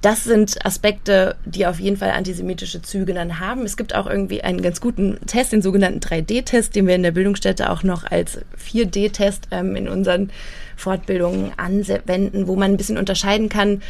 [0.00, 3.66] Das sind Aspekte, die auf jeden Fall antisemitische Züge dann haben.
[3.66, 7.10] Es gibt auch irgendwie einen ganz guten Test, den sogenannten 3D-Test, den wir in der
[7.10, 10.30] Bildungsstätte auch noch als 4D-Test ähm, in unseren
[10.76, 13.82] Fortbildungen anwenden, wo man ein bisschen unterscheiden kann,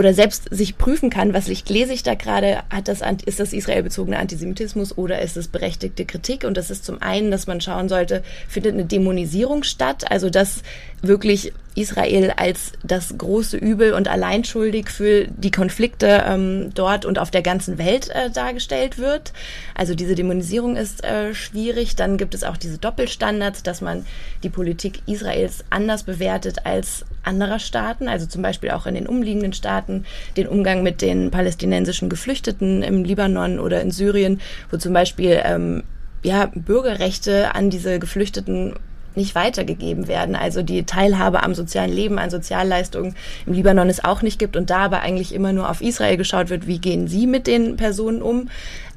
[0.00, 4.18] oder selbst sich prüfen kann, was lese ich da gerade, hat das, ist das israelbezogene
[4.18, 6.44] Antisemitismus oder ist es berechtigte Kritik?
[6.44, 10.62] Und das ist zum einen, dass man schauen sollte, findet eine Dämonisierung statt, also dass
[11.02, 17.30] wirklich Israel als das große Übel und alleinschuldig für die Konflikte ähm, dort und auf
[17.30, 19.32] der ganzen Welt äh, dargestellt wird.
[19.74, 21.96] Also diese Dämonisierung ist äh, schwierig.
[21.96, 24.04] Dann gibt es auch diese Doppelstandards, dass man
[24.42, 29.52] die Politik Israels anders bewertet als anderer Staaten, also zum Beispiel auch in den umliegenden
[29.52, 30.04] Staaten,
[30.36, 35.84] den Umgang mit den palästinensischen Geflüchteten im Libanon oder in Syrien, wo zum Beispiel ähm,
[36.22, 38.74] ja, Bürgerrechte an diese Geflüchteten
[39.16, 40.36] nicht weitergegeben werden.
[40.36, 43.14] Also die Teilhabe am sozialen Leben, an Sozialleistungen
[43.46, 46.50] im Libanon es auch nicht gibt und da aber eigentlich immer nur auf Israel geschaut
[46.50, 48.48] wird, wie gehen sie mit den Personen um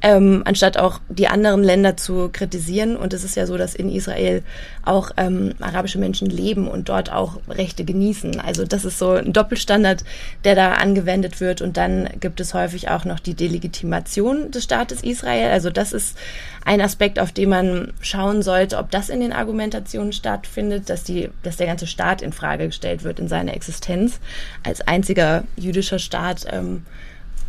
[0.03, 2.97] ähm, anstatt auch die anderen Länder zu kritisieren.
[2.97, 4.43] Und es ist ja so, dass in Israel
[4.83, 8.41] auch ähm, arabische Menschen leben und dort auch Rechte genießen.
[8.41, 10.03] Also das ist so ein Doppelstandard,
[10.43, 11.61] der da angewendet wird.
[11.61, 15.51] Und dann gibt es häufig auch noch die Delegitimation des Staates Israel.
[15.51, 16.17] Also das ist
[16.65, 21.29] ein Aspekt, auf den man schauen sollte, ob das in den Argumentationen stattfindet, dass die,
[21.43, 24.19] dass der ganze Staat in Frage gestellt wird in seiner Existenz
[24.63, 26.45] als einziger jüdischer Staat.
[26.51, 26.83] Ähm,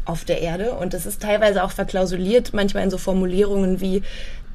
[0.04, 0.72] auf der Erde.
[0.72, 4.02] Und das ist teilweise auch verklausuliert, manchmal in so Formulierungen wie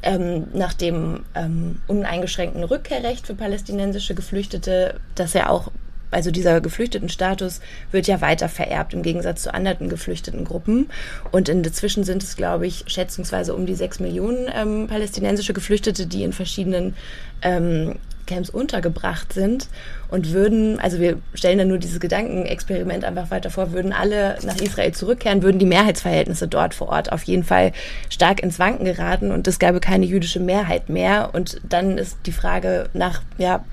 [0.01, 5.71] ähm, nach dem ähm, uneingeschränkten Rückkehrrecht für palästinensische Geflüchtete, dass er auch
[6.12, 10.89] also dieser geflüchteten Status wird ja weiter vererbt im Gegensatz zu anderen geflüchteten Gruppen.
[11.31, 16.23] Und inzwischen sind es, glaube ich, schätzungsweise um die sechs Millionen ähm, palästinensische Geflüchtete, die
[16.23, 16.95] in verschiedenen
[17.41, 17.97] ähm,
[18.29, 19.67] Camps untergebracht sind
[20.07, 24.57] und würden, also wir stellen da nur dieses Gedankenexperiment einfach weiter vor, würden alle nach
[24.61, 27.71] Israel zurückkehren, würden die Mehrheitsverhältnisse dort vor Ort auf jeden Fall
[28.09, 31.31] stark ins Wanken geraten und es gäbe keine jüdische Mehrheit mehr.
[31.33, 33.65] Und dann ist die Frage nach, ja,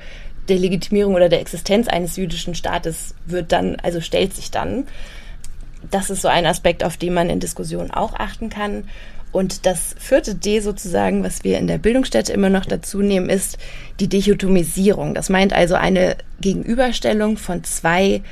[0.48, 4.86] der Legitimierung oder der Existenz eines jüdischen Staates wird dann, also stellt sich dann.
[5.90, 8.84] Das ist so ein Aspekt, auf den man in Diskussionen auch achten kann.
[9.36, 13.58] Und das vierte D sozusagen, was wir in der Bildungsstätte immer noch dazu nehmen, ist
[14.00, 15.12] die Dichotomisierung.
[15.12, 18.22] Das meint also eine Gegenüberstellung von zwei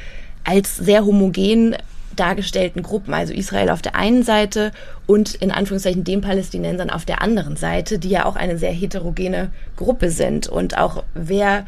[0.44, 1.76] als sehr homogen
[2.16, 4.72] dargestellten Gruppen, also Israel auf der einen Seite
[5.06, 9.50] und in Anführungszeichen den Palästinensern auf der anderen Seite, die ja auch eine sehr heterogene
[9.76, 11.66] Gruppe sind und auch wer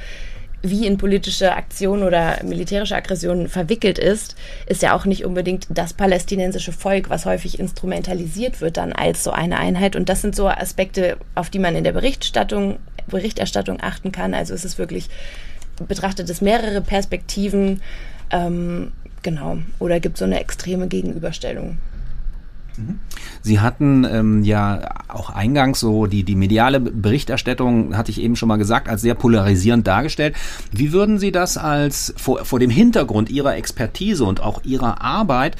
[0.70, 5.92] wie in politische Aktion oder militärische Aggression verwickelt ist, ist ja auch nicht unbedingt das
[5.92, 9.96] palästinensische Volk, was häufig instrumentalisiert wird dann als so eine Einheit.
[9.96, 14.35] Und das sind so Aspekte, auf die man in der Berichterstattung, Berichterstattung achten kann.
[14.35, 15.09] Also es ist wirklich
[15.85, 17.83] betrachtet es mehrere Perspektiven,
[18.31, 21.79] ähm, genau, oder gibt so eine extreme Gegenüberstellung.
[23.42, 28.48] Sie hatten ähm, ja auch eingangs so die, die mediale Berichterstattung, hatte ich eben schon
[28.48, 30.36] mal gesagt, als sehr polarisierend dargestellt.
[30.72, 35.56] Wie würden Sie das als vor, vor dem Hintergrund Ihrer Expertise und auch Ihrer Arbeit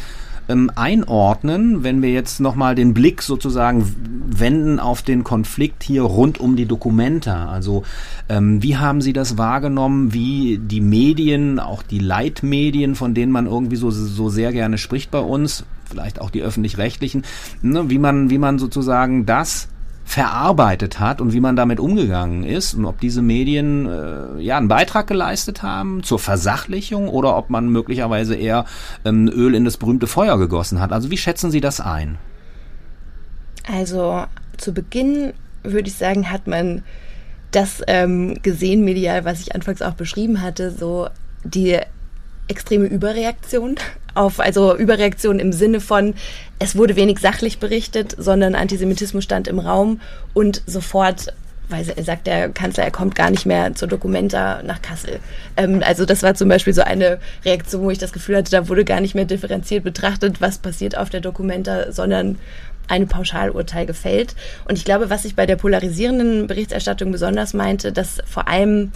[0.48, 3.94] ähm, einordnen, wenn wir jetzt nochmal den Blick sozusagen
[4.28, 7.48] wenden auf den Konflikt hier rund um die Dokumenta.
[7.48, 7.85] Also
[8.28, 13.46] ähm, wie haben Sie das wahrgenommen, wie die Medien, auch die Leitmedien, von denen man
[13.46, 17.24] irgendwie so, so sehr gerne spricht bei uns, vielleicht auch die öffentlich-rechtlichen,
[17.62, 19.68] ne, wie man, wie man sozusagen das
[20.07, 24.69] verarbeitet hat und wie man damit umgegangen ist und ob diese Medien äh, ja einen
[24.69, 28.66] Beitrag geleistet haben zur Versachlichung oder ob man möglicherweise eher
[29.05, 30.92] ähm, Öl in das berühmte Feuer gegossen hat.
[30.92, 32.19] Also wie schätzen Sie das ein?
[33.69, 34.25] Also
[34.57, 35.33] zu Beginn
[35.64, 36.85] würde ich sagen, hat man
[37.51, 41.09] das ähm, gesehen medial, was ich anfangs auch beschrieben hatte, so
[41.42, 41.81] die
[42.48, 43.76] extreme Überreaktion
[44.14, 46.14] auf, also Überreaktion im Sinne von,
[46.59, 50.00] es wurde wenig sachlich berichtet, sondern Antisemitismus stand im Raum
[50.32, 51.35] und sofort
[51.68, 55.18] weil sagt der Kanzler, er kommt gar nicht mehr zur Dokumenta nach Kassel.
[55.56, 58.68] Ähm, also das war zum Beispiel so eine Reaktion, wo ich das Gefühl hatte, da
[58.68, 62.38] wurde gar nicht mehr differenziert betrachtet, was passiert auf der Dokumenta, sondern
[62.88, 64.37] eine Pauschalurteil gefällt.
[64.68, 68.92] Und ich glaube, was ich bei der polarisierenden Berichterstattung besonders meinte, dass vor allem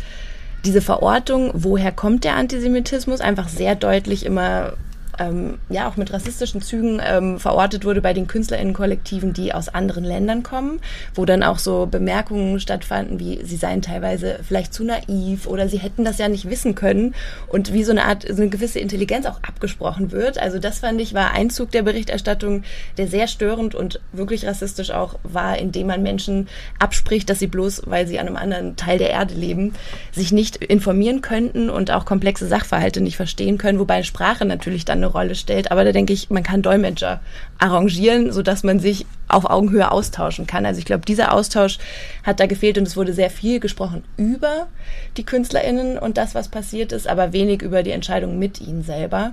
[0.64, 4.74] diese Verortung, woher kommt der Antisemitismus, einfach sehr deutlich immer
[5.20, 10.04] ähm, ja auch mit rassistischen Zügen ähm, verortet wurde bei den KünstlerInnen-Kollektiven, die aus anderen
[10.04, 10.80] Ländern kommen,
[11.14, 15.78] wo dann auch so Bemerkungen stattfanden, wie sie seien teilweise vielleicht zu naiv oder sie
[15.78, 17.14] hätten das ja nicht wissen können
[17.48, 20.38] und wie so eine Art, so eine gewisse Intelligenz auch abgesprochen wird.
[20.38, 22.62] Also das fand ich war ein Zug der Berichterstattung,
[22.96, 27.82] der sehr störend und wirklich rassistisch auch war, indem man Menschen abspricht, dass sie bloß,
[27.86, 29.74] weil sie an einem anderen Teil der Erde leben,
[30.12, 34.98] sich nicht informieren könnten und auch komplexe Sachverhalte nicht verstehen können, wobei Sprache natürlich dann
[34.98, 35.70] eine Rolle stellt.
[35.70, 37.20] Aber da denke ich, man kann Dolmetscher
[37.58, 40.66] arrangieren, sodass man sich auf Augenhöhe austauschen kann.
[40.66, 41.78] Also ich glaube, dieser Austausch
[42.24, 44.68] hat da gefehlt und es wurde sehr viel gesprochen über
[45.16, 49.32] die KünstlerInnen und das, was passiert ist, aber wenig über die Entscheidung mit ihnen selber.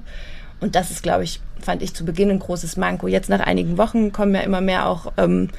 [0.60, 3.08] Und das ist, glaube ich, fand ich zu Beginn ein großes Manko.
[3.08, 5.50] Jetzt nach einigen Wochen kommen ja immer mehr auch ähm,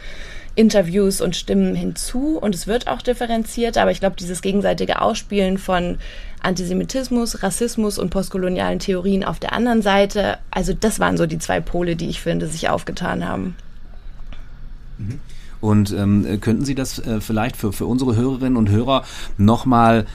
[0.59, 5.57] Interviews und Stimmen hinzu und es wird auch differenziert, aber ich glaube, dieses gegenseitige Ausspielen
[5.57, 5.99] von
[6.43, 11.61] Antisemitismus, Rassismus und postkolonialen Theorien auf der anderen Seite, also das waren so die zwei
[11.61, 13.55] Pole, die ich finde, sich aufgetan haben.
[14.99, 15.21] Mhm.
[15.61, 19.05] Und ähm, könnten Sie das äh, vielleicht für, für unsere Hörerinnen und Hörer
[19.37, 20.07] nochmal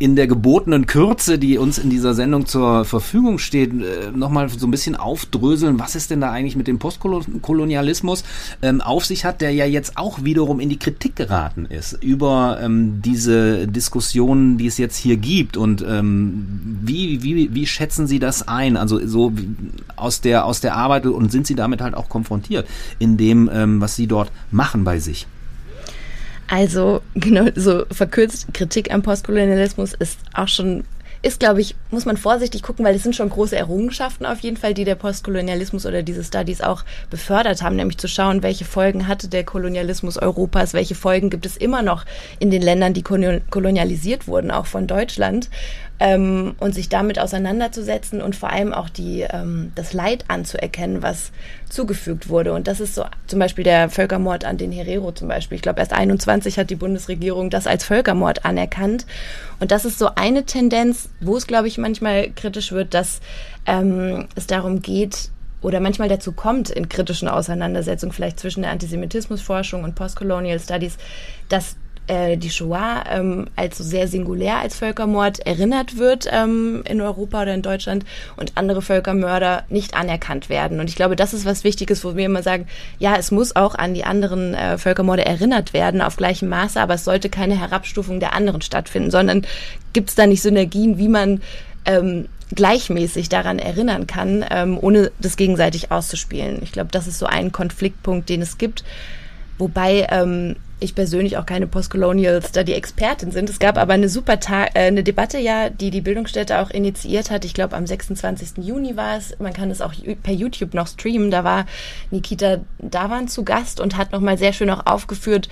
[0.00, 4.66] in der gebotenen Kürze, die uns in dieser Sendung zur Verfügung steht, äh, nochmal so
[4.66, 8.24] ein bisschen aufdröseln, was es denn da eigentlich mit dem Postkolonialismus
[8.62, 12.58] ähm, auf sich hat, der ja jetzt auch wiederum in die Kritik geraten ist über
[12.62, 15.58] ähm, diese Diskussionen, die es jetzt hier gibt.
[15.58, 18.78] Und ähm, wie, wie, wie schätzen Sie das ein?
[18.78, 19.32] Also so
[19.96, 22.66] aus der, aus der Arbeit und sind Sie damit halt auch konfrontiert
[22.98, 25.26] in dem, ähm, was Sie dort machen bei sich?
[26.50, 30.84] Also, genau, so verkürzt Kritik am Postkolonialismus ist auch schon
[31.22, 34.56] ist, glaube ich, muss man vorsichtig gucken, weil es sind schon große Errungenschaften auf jeden
[34.56, 39.06] Fall, die der Postkolonialismus oder diese Studies auch befördert haben, nämlich zu schauen, welche Folgen
[39.06, 42.06] hatte der Kolonialismus Europas, welche Folgen gibt es immer noch
[42.38, 45.50] in den Ländern, die kolonialisiert wurden, auch von Deutschland
[46.00, 51.30] ähm, und sich damit auseinanderzusetzen und vor allem auch die, ähm, das Leid anzuerkennen, was
[51.68, 52.54] zugefügt wurde.
[52.54, 55.56] Und das ist so zum Beispiel der Völkermord an den Herero zum Beispiel.
[55.56, 59.04] Ich glaube, erst 21 hat die Bundesregierung das als Völkermord anerkannt.
[59.60, 63.20] Und das ist so eine Tendenz, wo es, glaube ich, manchmal kritisch wird, dass
[63.66, 65.30] ähm, es darum geht,
[65.62, 70.96] oder manchmal dazu kommt in kritischen Auseinandersetzungen vielleicht zwischen der Antisemitismusforschung und Postcolonial Studies,
[71.50, 71.76] dass
[72.10, 77.54] äh, die Shoah ähm, als sehr singulär als Völkermord erinnert wird ähm, in Europa oder
[77.54, 78.04] in Deutschland
[78.36, 80.80] und andere Völkermörder nicht anerkannt werden.
[80.80, 82.66] Und ich glaube, das ist was Wichtiges, wo wir immer sagen,
[82.98, 86.94] ja, es muss auch an die anderen äh, Völkermorde erinnert werden auf gleichem Maße, aber
[86.94, 89.46] es sollte keine Herabstufung der anderen stattfinden, sondern
[89.92, 91.40] gibt es da nicht Synergien, wie man
[91.84, 96.58] ähm, gleichmäßig daran erinnern kann, ähm, ohne das gegenseitig auszuspielen.
[96.62, 98.82] Ich glaube, das ist so ein Konfliktpunkt, den es gibt.
[99.58, 103.48] Wobei ähm, ich persönlich auch keine Postcolonial Study Expertin sind.
[103.48, 107.30] Es gab aber eine super Ta äh, eine Debatte ja, die die Bildungsstätte auch initiiert
[107.30, 107.44] hat.
[107.44, 108.64] Ich glaube am 26.
[108.64, 109.38] Juni war es.
[109.38, 111.30] Man kann es auch per YouTube noch streamen.
[111.30, 111.66] Da war
[112.10, 115.48] Nikita Davan zu Gast und hat nochmal sehr schön auch aufgeführt,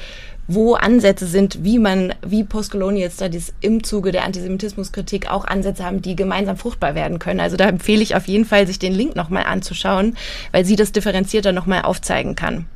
[0.49, 6.01] wo Ansätze sind, wie man, wie Postcolonial Studies im Zuge der Antisemitismuskritik auch Ansätze haben,
[6.01, 7.41] die gemeinsam fruchtbar werden können.
[7.41, 10.17] Also da empfehle ich auf jeden Fall, sich den Link nochmal anzuschauen,
[10.51, 12.67] weil sie das differenzierter nochmal aufzeigen kann.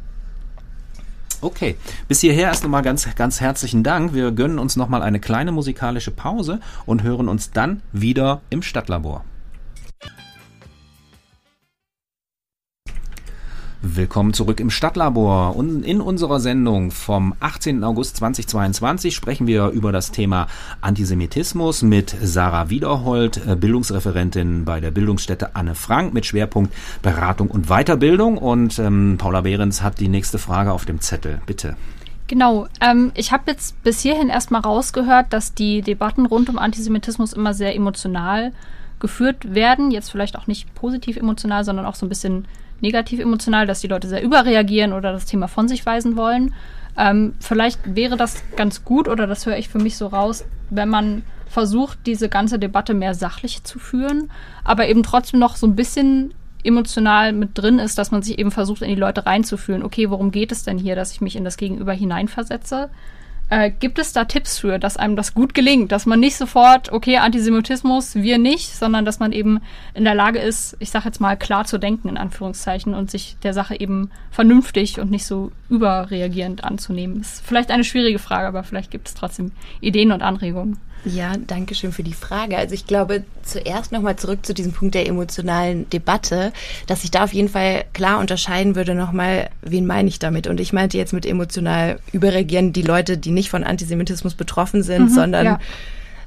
[1.43, 1.75] Okay,
[2.07, 4.15] bis hierher erst nochmal ganz, ganz herzlichen Dank.
[4.15, 9.25] Wir gönnen uns nochmal eine kleine musikalische Pause und hören uns dann wieder im Stadtlabor.
[13.85, 15.57] Willkommen zurück im Stadtlabor.
[15.57, 17.83] Und in unserer Sendung vom 18.
[17.83, 20.47] August 2022 sprechen wir über das Thema
[20.83, 27.67] Antisemitismus mit Sarah Wiederhold, äh, Bildungsreferentin bei der Bildungsstätte Anne Frank mit Schwerpunkt Beratung und
[27.67, 28.39] Weiterbildung.
[28.39, 31.43] Und ähm, Paula Behrens hat die nächste Frage auf dem Zettel.
[31.47, 31.75] Bitte.
[32.29, 32.69] Genau.
[32.81, 37.53] Ähm, ich habe jetzt bis hierhin erstmal rausgehört, dass die Debatten rund um Antisemitismus immer
[37.53, 38.53] sehr emotional
[39.01, 39.91] geführt werden.
[39.91, 42.47] Jetzt vielleicht auch nicht positiv emotional, sondern auch so ein bisschen
[42.83, 46.55] negativ emotional, dass die Leute sehr überreagieren oder das Thema von sich weisen wollen.
[46.99, 50.91] Ähm, vielleicht wäre das ganz gut oder das höre ich für mich so raus, wenn
[50.91, 54.31] man versucht, diese ganze Debatte mehr sachlich zu führen,
[54.65, 58.51] aber eben trotzdem noch so ein bisschen emotional mit drin ist, dass man sich eben
[58.51, 59.83] versucht, in die Leute reinzufühlen.
[59.83, 62.89] Okay, worum geht es denn hier, dass ich mich in das Gegenüber hineinversetze?
[63.53, 66.91] Äh, gibt es da Tipps für, dass einem das gut gelingt, dass man nicht sofort,
[66.91, 69.61] okay, Antisemitismus, wir nicht, sondern dass man eben
[69.93, 73.37] in der Lage ist, ich sage jetzt mal klar zu denken in Anführungszeichen und sich
[73.43, 77.21] der Sache eben vernünftig und nicht so überreagierend anzunehmen.
[77.21, 80.79] Ist vielleicht eine schwierige Frage, aber vielleicht gibt es trotzdem Ideen und Anregungen.
[81.05, 82.57] Ja, danke schön für die Frage.
[82.57, 86.53] Also ich glaube, zuerst nochmal zurück zu diesem Punkt der emotionalen Debatte,
[86.87, 90.47] dass ich da auf jeden Fall klar unterscheiden würde nochmal, wen meine ich damit?
[90.47, 95.11] Und ich meinte jetzt mit emotional überreagieren die Leute, die nicht von Antisemitismus betroffen sind,
[95.11, 95.61] mhm, sondern ja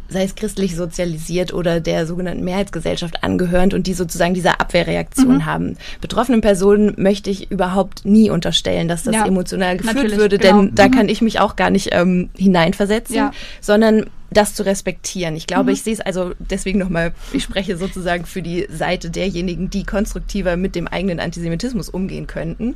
[0.07, 5.45] sei es christlich sozialisiert oder der sogenannten Mehrheitsgesellschaft angehörend und die sozusagen diese Abwehrreaktion mhm.
[5.45, 5.77] haben.
[6.01, 10.61] Betroffenen Personen möchte ich überhaupt nie unterstellen, dass das ja, emotional geführt würde, genau.
[10.61, 10.91] denn da mhm.
[10.91, 13.31] kann ich mich auch gar nicht ähm, hineinversetzen, ja.
[13.61, 14.05] sondern
[14.35, 15.35] das zu respektieren.
[15.35, 15.69] Ich glaube, mhm.
[15.69, 20.57] ich sehe es also deswegen nochmal, ich spreche sozusagen für die Seite derjenigen, die konstruktiver
[20.57, 22.75] mit dem eigenen Antisemitismus umgehen könnten.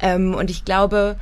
[0.00, 1.16] Ähm, und ich glaube,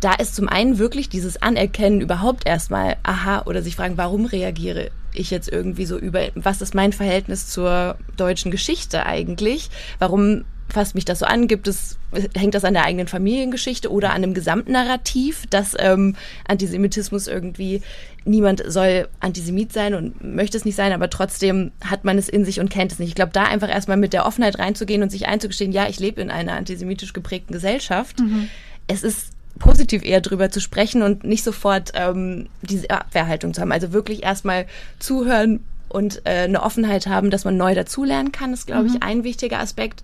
[0.00, 4.90] da ist zum einen wirklich dieses Anerkennen überhaupt erstmal, aha, oder sich fragen, warum reagiere
[5.14, 9.70] ich jetzt irgendwie so über, was ist mein Verhältnis zur deutschen Geschichte eigentlich?
[9.98, 11.48] Warum fasst mich das so an?
[11.48, 11.98] Gibt es,
[12.34, 17.82] hängt das an der eigenen Familiengeschichte oder an einem Gesamtnarrativ, dass ähm, Antisemitismus irgendwie
[18.24, 22.44] niemand soll Antisemit sein und möchte es nicht sein, aber trotzdem hat man es in
[22.44, 23.10] sich und kennt es nicht.
[23.10, 26.20] Ich glaube, da einfach erstmal mit der Offenheit reinzugehen und sich einzugestehen, ja, ich lebe
[26.20, 28.18] in einer antisemitisch geprägten Gesellschaft.
[28.18, 28.48] Mhm.
[28.88, 33.72] Es ist positiv eher drüber zu sprechen und nicht sofort ähm, diese Abwehrhaltung zu haben.
[33.72, 34.66] Also wirklich erstmal
[34.98, 38.96] zuhören und äh, eine Offenheit haben, dass man neu dazulernen kann, ist, glaube mhm.
[38.96, 40.02] ich, ein wichtiger Aspekt.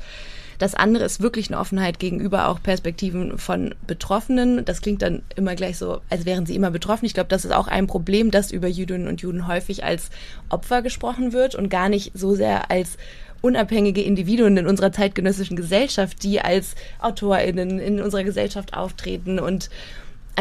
[0.59, 4.65] Das andere ist wirklich eine Offenheit gegenüber auch Perspektiven von Betroffenen.
[4.65, 7.07] Das klingt dann immer gleich so, als wären sie immer betroffen.
[7.07, 10.11] Ich glaube, das ist auch ein Problem, dass über Jüdinnen und Juden häufig als
[10.49, 12.97] Opfer gesprochen wird und gar nicht so sehr als
[13.41, 19.69] unabhängige Individuen in unserer zeitgenössischen Gesellschaft, die als AutorInnen in unserer Gesellschaft auftreten und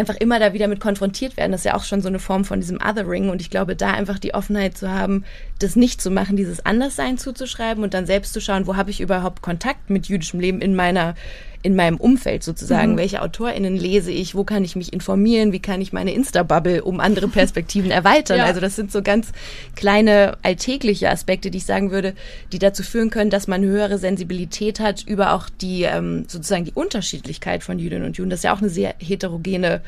[0.01, 1.51] einfach immer da wieder mit konfrontiert werden.
[1.51, 3.29] Das ist ja auch schon so eine Form von diesem Othering.
[3.29, 5.23] Und ich glaube, da einfach die Offenheit zu haben,
[5.59, 8.99] das nicht zu machen, dieses Anderssein zuzuschreiben und dann selbst zu schauen, wo habe ich
[8.99, 11.15] überhaupt Kontakt mit jüdischem Leben in meiner
[11.63, 12.93] in meinem Umfeld sozusagen.
[12.93, 12.97] Mhm.
[12.97, 14.35] Welche AutorInnen lese ich?
[14.35, 15.51] Wo kann ich mich informieren?
[15.51, 18.39] Wie kann ich meine Insta-Bubble um andere Perspektiven erweitern?
[18.39, 18.45] Ja.
[18.45, 19.27] Also das sind so ganz
[19.75, 22.13] kleine alltägliche Aspekte, die ich sagen würde,
[22.51, 26.73] die dazu führen können, dass man höhere Sensibilität hat über auch die ähm, sozusagen die
[26.73, 28.29] Unterschiedlichkeit von Jüdinnen und Juden.
[28.29, 29.81] Das ist ja auch eine sehr heterogene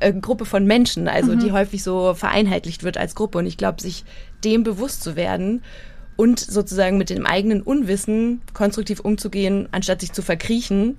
[0.00, 1.40] äh, Gruppe von Menschen, also mhm.
[1.40, 3.38] die häufig so vereinheitlicht wird als Gruppe.
[3.38, 4.04] Und ich glaube, sich
[4.44, 5.62] dem bewusst zu werden
[6.18, 10.98] und sozusagen mit dem eigenen Unwissen konstruktiv umzugehen, anstatt sich zu verkriechen.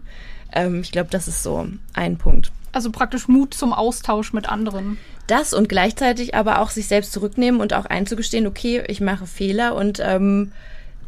[0.53, 2.53] Ähm, ich glaube, das ist so ein Punkt.
[2.71, 4.97] Also praktisch Mut zum Austausch mit anderen.
[5.27, 9.75] Das und gleichzeitig aber auch sich selbst zurücknehmen und auch einzugestehen, okay, ich mache Fehler
[9.75, 10.53] und ähm,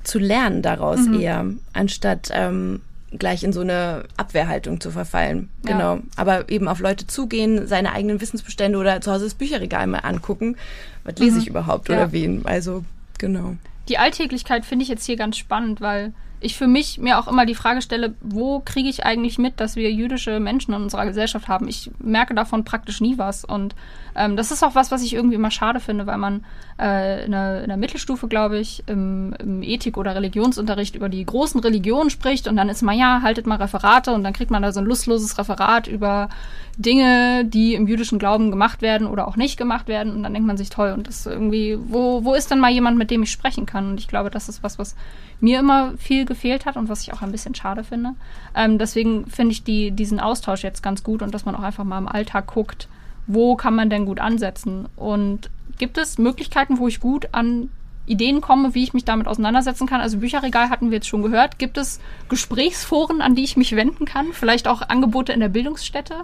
[0.04, 1.18] zu lernen daraus mhm.
[1.18, 2.82] eher, anstatt ähm,
[3.18, 5.48] gleich in so eine Abwehrhaltung zu verfallen.
[5.64, 5.72] Ja.
[5.72, 6.00] Genau.
[6.18, 10.58] Aber eben auf Leute zugehen, seine eigenen Wissensbestände oder zu Hause das Bücherregal mal angucken.
[11.06, 11.42] Was lese mhm.
[11.44, 11.96] ich überhaupt ja.
[11.96, 12.46] oder wen?
[12.46, 12.84] Also,
[13.18, 13.56] genau
[13.92, 17.46] die Alltäglichkeit finde ich jetzt hier ganz spannend, weil ich für mich mir auch immer
[17.46, 21.48] die Frage stelle, wo kriege ich eigentlich mit, dass wir jüdische Menschen in unserer Gesellschaft
[21.48, 21.68] haben?
[21.68, 23.46] Ich merke davon praktisch nie was.
[23.46, 23.76] Und
[24.16, 26.44] ähm, das ist auch was, was ich irgendwie immer schade finde, weil man
[26.80, 31.26] äh, in, der, in der Mittelstufe, glaube ich, im, im Ethik- oder Religionsunterricht über die
[31.26, 34.64] großen Religionen spricht und dann ist man, ja, haltet mal Referate und dann kriegt man
[34.64, 36.30] da so ein lustloses Referat über
[36.78, 40.48] Dinge, die im jüdischen Glauben gemacht werden oder auch nicht gemacht werden und dann denkt
[40.48, 43.32] man sich, toll, und das irgendwie, wo, wo ist denn mal jemand, mit dem ich
[43.32, 43.92] sprechen kann?
[43.92, 44.96] Und ich glaube, das ist was, was
[45.42, 48.12] mir immer viel gefehlt hat und was ich auch ein bisschen schade finde.
[48.56, 51.84] Ähm, deswegen finde ich die, diesen Austausch jetzt ganz gut und dass man auch einfach
[51.84, 52.88] mal im Alltag guckt,
[53.28, 54.88] wo kann man denn gut ansetzen?
[54.96, 57.70] Und gibt es Möglichkeiten, wo ich gut an
[58.06, 60.00] Ideen komme, wie ich mich damit auseinandersetzen kann?
[60.00, 61.60] Also Bücherregal hatten wir jetzt schon gehört.
[61.60, 64.28] Gibt es Gesprächsforen, an die ich mich wenden kann?
[64.32, 66.24] Vielleicht auch Angebote in der Bildungsstätte?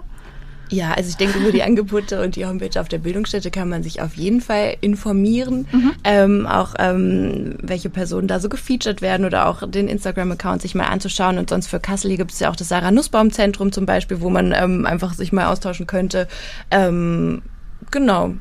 [0.70, 3.82] Ja, also ich denke, über die Angebote und die Homepage auf der Bildungsstätte kann man
[3.82, 5.66] sich auf jeden Fall informieren.
[5.72, 5.92] Mhm.
[6.04, 10.86] Ähm, auch ähm, welche Personen da so gefeatured werden oder auch den Instagram-Account sich mal
[10.86, 11.38] anzuschauen.
[11.38, 14.52] Und sonst für Kassel gibt es ja auch das Sarah Nussbaum-Zentrum zum Beispiel, wo man
[14.52, 16.28] ähm, einfach sich mal austauschen könnte.
[16.70, 17.42] Ähm,
[17.90, 18.34] genau.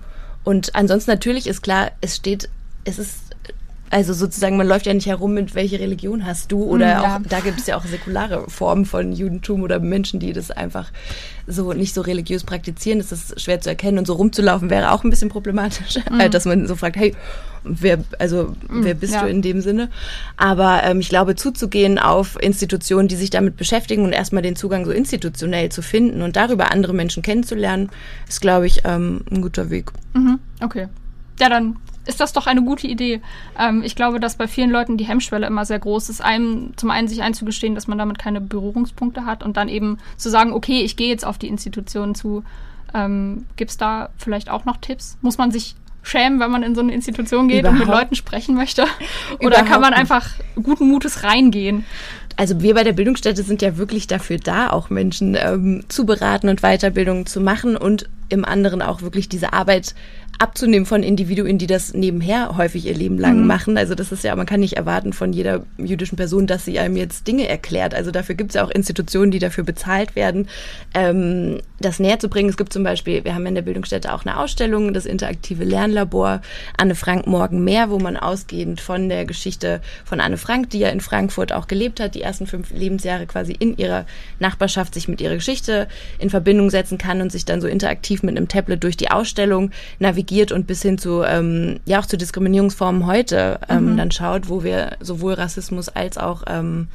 [0.44, 2.50] Und ansonsten natürlich ist klar, es steht,
[2.84, 3.27] es ist
[3.90, 6.64] also sozusagen, man läuft ja nicht herum mit, welche Religion hast du?
[6.64, 7.16] Oder hm, ja.
[7.16, 10.92] auch, da gibt es ja auch säkulare Formen von Judentum oder Menschen, die das einfach
[11.46, 13.00] so nicht so religiös praktizieren.
[13.00, 16.30] Das ist schwer zu erkennen und so rumzulaufen wäre auch ein bisschen problematisch, mhm.
[16.32, 17.16] dass man so fragt, hey,
[17.64, 19.24] wer, also mhm, wer bist ja.
[19.24, 19.90] du in dem Sinne?
[20.36, 24.86] Aber ähm, ich glaube, zuzugehen auf Institutionen, die sich damit beschäftigen und erstmal den Zugang
[24.86, 27.90] so institutionell zu finden und darüber andere Menschen kennenzulernen,
[28.28, 29.92] ist, glaube ich, ähm, ein guter Weg.
[30.14, 30.40] Mhm.
[30.62, 30.88] Okay.
[31.40, 31.78] Ja, dann
[32.08, 33.22] ist das doch eine gute Idee.
[33.60, 36.92] Ähm, ich glaube, dass bei vielen Leuten die Hemmschwelle immer sehr groß ist, einem zum
[36.92, 40.82] einen sich einzugestehen, dass man damit keine Berührungspunkte hat und dann eben zu sagen, okay,
[40.82, 42.44] ich gehe jetzt auf die Institutionen zu.
[42.94, 45.18] Ähm, Gibt es da vielleicht auch noch Tipps?
[45.22, 47.82] Muss man sich schämen, wenn man in so eine Institution geht Überhaupt.
[47.82, 48.84] und mit Leuten sprechen möchte?
[49.40, 51.86] Oder Überhaupt kann man einfach guten Mutes reingehen?
[52.38, 56.50] Also wir bei der Bildungsstätte sind ja wirklich dafür da, auch Menschen ähm, zu beraten
[56.50, 59.96] und Weiterbildungen zu machen und im anderen auch wirklich diese Arbeit
[60.40, 63.48] abzunehmen von Individuen, die das nebenher häufig ihr Leben lang mhm.
[63.48, 63.78] machen.
[63.78, 66.96] Also das ist ja, man kann nicht erwarten von jeder jüdischen Person, dass sie einem
[66.96, 67.96] jetzt Dinge erklärt.
[67.96, 70.48] Also dafür gibt es ja auch Institutionen, die dafür bezahlt werden,
[70.94, 72.50] ähm, das näher zu bringen.
[72.50, 76.42] Es gibt zum Beispiel, wir haben in der Bildungsstätte auch eine Ausstellung, das interaktive Lernlabor
[76.78, 80.90] Anne Frank Morgen mehr, wo man ausgehend von der Geschichte von Anne Frank, die ja
[80.90, 84.06] in Frankfurt auch gelebt hat, die ersten fünf Lebensjahre quasi in ihrer
[84.40, 85.88] Nachbarschaft sich mit ihrer Geschichte
[86.20, 89.72] in Verbindung setzen kann und sich dann so interaktiv mit einem Tablet durch die Ausstellung
[90.00, 93.98] navigiert und bis hin zu, ähm, ja, auch zu Diskriminierungsformen heute ähm, mhm.
[93.98, 96.88] dann schaut, wo wir sowohl Rassismus als auch ähm,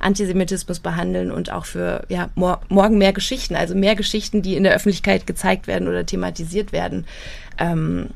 [0.00, 4.62] Antisemitismus behandeln und auch für ja, mor morgen mehr Geschichten, also mehr Geschichten, die in
[4.62, 7.04] der Öffentlichkeit gezeigt werden oder thematisiert werden,
[7.58, 8.08] ähm,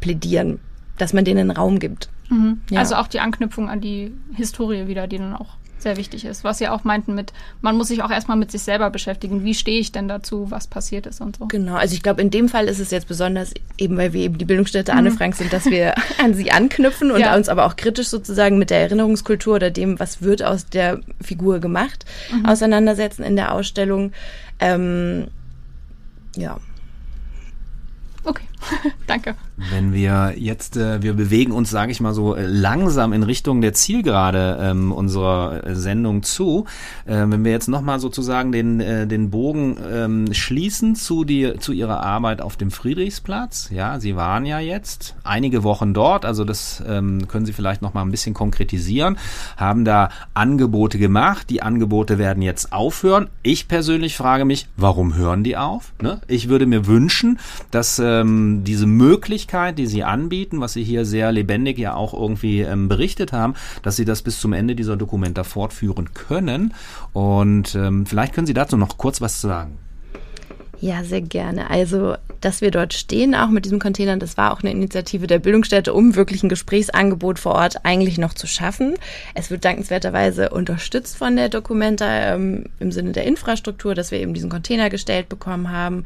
[0.00, 0.60] plädieren,
[0.96, 2.08] dass man denen Raum gibt.
[2.30, 2.60] Mhm.
[2.70, 2.80] Ja.
[2.80, 6.44] Also auch die Anknüpfung an die Historie wieder, die dann auch sehr wichtig ist.
[6.44, 9.44] Was Sie auch meinten mit, man muss sich auch erstmal mit sich selber beschäftigen.
[9.44, 11.46] Wie stehe ich denn dazu, was passiert ist und so.
[11.46, 14.38] Genau, also ich glaube, in dem Fall ist es jetzt besonders, eben weil wir eben
[14.38, 14.98] die Bildungsstätte mhm.
[14.98, 17.34] Anne Frank sind, dass wir an sie anknüpfen und ja.
[17.34, 21.58] uns aber auch kritisch sozusagen mit der Erinnerungskultur oder dem, was wird aus der Figur
[21.60, 22.46] gemacht, mhm.
[22.46, 24.12] auseinandersetzen in der Ausstellung.
[24.60, 25.28] Ähm,
[26.36, 26.58] ja.
[28.24, 28.44] Okay,
[29.06, 29.34] danke.
[29.56, 33.60] Wenn wir jetzt, äh, wir bewegen uns, sage ich mal so, äh, langsam in Richtung
[33.60, 36.66] der Zielgerade ähm, unserer äh, Sendung zu.
[37.04, 41.72] Äh, wenn wir jetzt nochmal sozusagen den, äh, den Bogen ähm, schließen zu, die, zu
[41.72, 43.70] Ihrer Arbeit auf dem Friedrichsplatz.
[43.72, 48.04] Ja, Sie waren ja jetzt einige Wochen dort, also das ähm, können Sie vielleicht nochmal
[48.04, 49.18] ein bisschen konkretisieren,
[49.56, 51.50] haben da Angebote gemacht.
[51.50, 53.28] Die Angebote werden jetzt aufhören.
[53.42, 55.92] Ich persönlich frage mich, warum hören die auf?
[56.00, 56.20] Ne?
[56.28, 57.38] Ich würde mir wünschen,
[57.70, 62.14] dass ähm, diese Möglichkeit Möglichkeit, die sie anbieten, was sie hier sehr lebendig ja auch
[62.14, 66.74] irgendwie ähm, berichtet haben, dass sie das bis zum Ende dieser Dokumenta fortführen können.
[67.12, 69.78] Und ähm, vielleicht können Sie dazu noch kurz was sagen.
[70.80, 71.70] Ja, sehr gerne.
[71.70, 75.40] Also, dass wir dort stehen, auch mit diesem Container, das war auch eine Initiative der
[75.40, 78.94] Bildungsstätte, um wirklich ein Gesprächsangebot vor Ort eigentlich noch zu schaffen.
[79.34, 84.34] Es wird dankenswerterweise unterstützt von der Documenta ähm, im Sinne der Infrastruktur, dass wir eben
[84.34, 86.04] diesen Container gestellt bekommen haben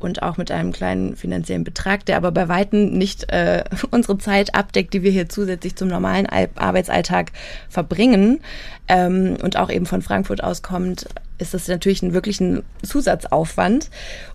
[0.00, 3.62] und auch mit einem kleinen finanziellen Betrag, der aber bei weitem nicht äh,
[3.92, 7.30] unsere Zeit abdeckt, die wir hier zusätzlich zum normalen Arbeitsalltag
[7.68, 8.40] verbringen
[8.88, 11.06] ähm, und auch eben von Frankfurt aus kommt,
[11.38, 13.90] ist das natürlich ein, wirklich ein Zusatzaufwand.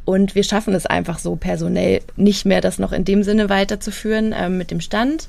[0.06, 4.34] Und wir schaffen es einfach so personell nicht mehr, das noch in dem Sinne weiterzuführen
[4.38, 5.28] ähm, mit dem Stand.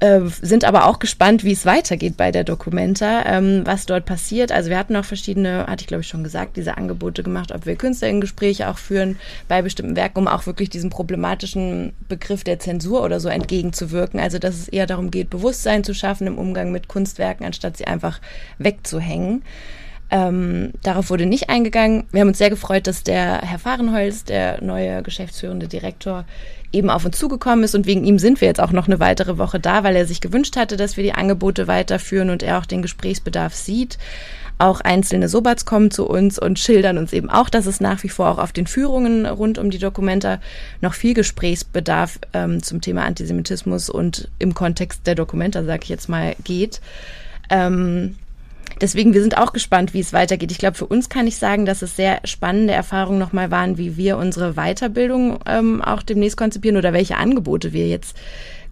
[0.00, 4.50] Äh, sind aber auch gespannt, wie es weitergeht bei der Documenta, ähm, was dort passiert.
[4.50, 7.64] Also wir hatten auch verschiedene, hatte ich glaube ich schon gesagt, diese Angebote gemacht, ob
[7.64, 13.02] wir Künstlerinnen-Gespräche auch führen bei bestimmten Werken, um auch wirklich diesem problematischen Begriff der Zensur
[13.02, 14.18] oder so entgegenzuwirken.
[14.18, 17.86] Also dass es eher darum geht, Bewusstsein zu schaffen im Umgang mit Kunstwerken, anstatt sie
[17.86, 18.20] einfach
[18.58, 19.42] wegzuhängen.
[20.10, 22.04] Ähm, darauf wurde nicht eingegangen.
[22.12, 26.24] Wir haben uns sehr gefreut, dass der Herr Fahrenholz, der neue geschäftsführende Direktor,
[26.72, 29.38] eben auf uns zugekommen ist und wegen ihm sind wir jetzt auch noch eine weitere
[29.38, 32.66] Woche da, weil er sich gewünscht hatte, dass wir die Angebote weiterführen und er auch
[32.66, 33.98] den Gesprächsbedarf sieht.
[34.58, 38.08] Auch einzelne Sobats kommen zu uns und schildern uns eben auch, dass es nach wie
[38.08, 40.40] vor auch auf den Führungen rund um die Dokumenta
[40.80, 46.08] noch viel Gesprächsbedarf ähm, zum Thema Antisemitismus und im Kontext der Dokumenta, sage ich jetzt
[46.08, 46.80] mal, geht.
[47.50, 48.16] Ähm,
[48.80, 50.52] deswegen, wir sind auch gespannt, wie es weitergeht.
[50.52, 53.96] Ich glaube, für uns kann ich sagen, dass es sehr spannende Erfahrungen nochmal waren, wie
[53.96, 58.16] wir unsere Weiterbildung ähm, auch demnächst konzipieren oder welche Angebote wir jetzt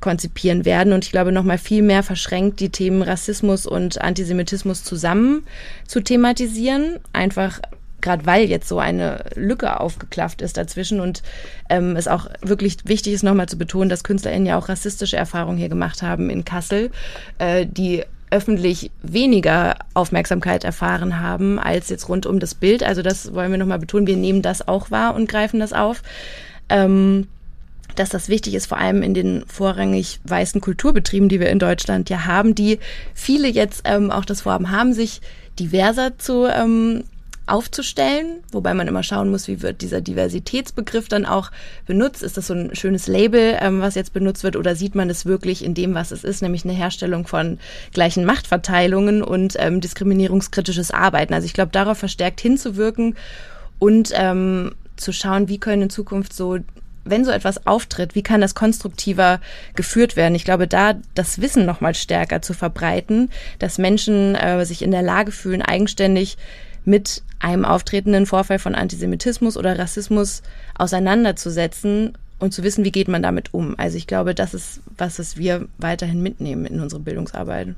[0.00, 0.92] konzipieren werden.
[0.92, 5.46] Und ich glaube, nochmal viel mehr verschränkt die Themen Rassismus und Antisemitismus zusammen
[5.86, 6.98] zu thematisieren.
[7.12, 7.60] Einfach
[8.02, 11.22] gerade weil jetzt so eine Lücke aufgeklafft ist dazwischen und
[11.70, 15.56] ähm, es auch wirklich wichtig ist, nochmal zu betonen, dass KünstlerInnen ja auch rassistische Erfahrungen
[15.56, 16.90] hier gemacht haben in Kassel,
[17.38, 18.02] äh, die
[18.32, 22.82] öffentlich weniger Aufmerksamkeit erfahren haben als jetzt rund um das Bild.
[22.82, 24.06] Also das wollen wir nochmal betonen.
[24.06, 26.02] Wir nehmen das auch wahr und greifen das auf.
[26.68, 27.28] Ähm,
[27.94, 32.08] dass das wichtig ist, vor allem in den vorrangig weißen Kulturbetrieben, die wir in Deutschland
[32.08, 32.78] ja haben, die
[33.12, 35.20] viele jetzt ähm, auch das Vorhaben haben, sich
[35.58, 37.04] diverser zu ähm,
[37.46, 41.50] aufzustellen, wobei man immer schauen muss, wie wird dieser Diversitätsbegriff dann auch
[41.86, 42.22] benutzt.
[42.22, 45.26] Ist das so ein schönes Label, ähm, was jetzt benutzt wird, oder sieht man es
[45.26, 47.58] wirklich in dem, was es ist, nämlich eine Herstellung von
[47.92, 51.34] gleichen Machtverteilungen und ähm, diskriminierungskritisches Arbeiten.
[51.34, 53.16] Also ich glaube, darauf verstärkt hinzuwirken
[53.78, 56.58] und ähm, zu schauen, wie können in Zukunft so
[57.04, 59.40] wenn so etwas auftritt, wie kann das konstruktiver
[59.74, 60.34] geführt werden?
[60.34, 64.92] Ich glaube, da das Wissen noch mal stärker zu verbreiten, dass Menschen äh, sich in
[64.92, 66.36] der Lage fühlen, eigenständig
[66.84, 70.42] mit einem auftretenden Vorfall von Antisemitismus oder Rassismus
[70.76, 73.78] auseinanderzusetzen und zu wissen, wie geht man damit um.
[73.78, 77.74] Also ich glaube, das ist, was es wir weiterhin mitnehmen in unsere Bildungsarbeit.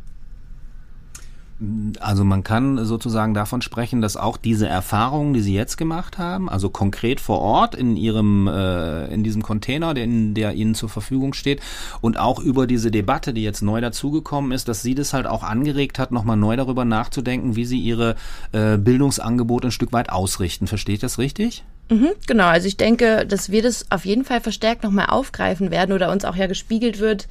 [2.00, 6.48] Also man kann sozusagen davon sprechen, dass auch diese Erfahrungen, die Sie jetzt gemacht haben,
[6.48, 11.34] also konkret vor Ort in Ihrem äh, in diesem Container, der, der Ihnen zur Verfügung
[11.34, 11.60] steht,
[12.00, 15.42] und auch über diese Debatte, die jetzt neu dazugekommen ist, dass Sie das halt auch
[15.42, 18.16] angeregt hat, nochmal neu darüber nachzudenken, wie Sie Ihre
[18.52, 20.66] äh, Bildungsangebote ein Stück weit ausrichten.
[20.66, 21.64] Verstehe ich das richtig?
[21.90, 25.92] Mhm, genau, also ich denke, dass wir das auf jeden Fall verstärkt nochmal aufgreifen werden
[25.92, 27.28] oder uns auch ja gespiegelt wird,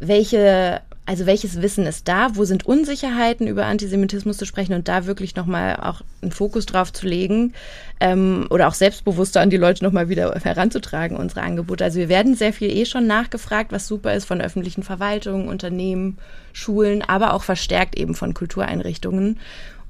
[0.00, 2.36] welche also welches Wissen ist da?
[2.36, 6.92] Wo sind Unsicherheiten über Antisemitismus zu sprechen und da wirklich nochmal auch einen Fokus drauf
[6.92, 7.54] zu legen
[7.98, 11.82] ähm, oder auch selbstbewusster an die Leute nochmal wieder heranzutragen, unsere Angebote.
[11.82, 16.18] Also wir werden sehr viel eh schon nachgefragt, was super ist von öffentlichen Verwaltungen, Unternehmen,
[16.52, 19.40] Schulen, aber auch verstärkt eben von Kultureinrichtungen.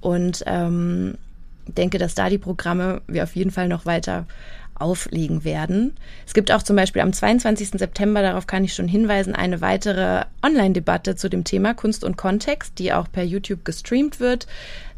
[0.00, 1.18] Und ähm,
[1.66, 4.24] denke, dass da die Programme wir auf jeden Fall noch weiter
[4.78, 5.96] auflegen werden.
[6.26, 7.70] Es gibt auch zum Beispiel am 22.
[7.70, 12.78] September, darauf kann ich schon hinweisen, eine weitere Online-Debatte zu dem Thema Kunst und Kontext,
[12.78, 14.46] die auch per YouTube gestreamt wird.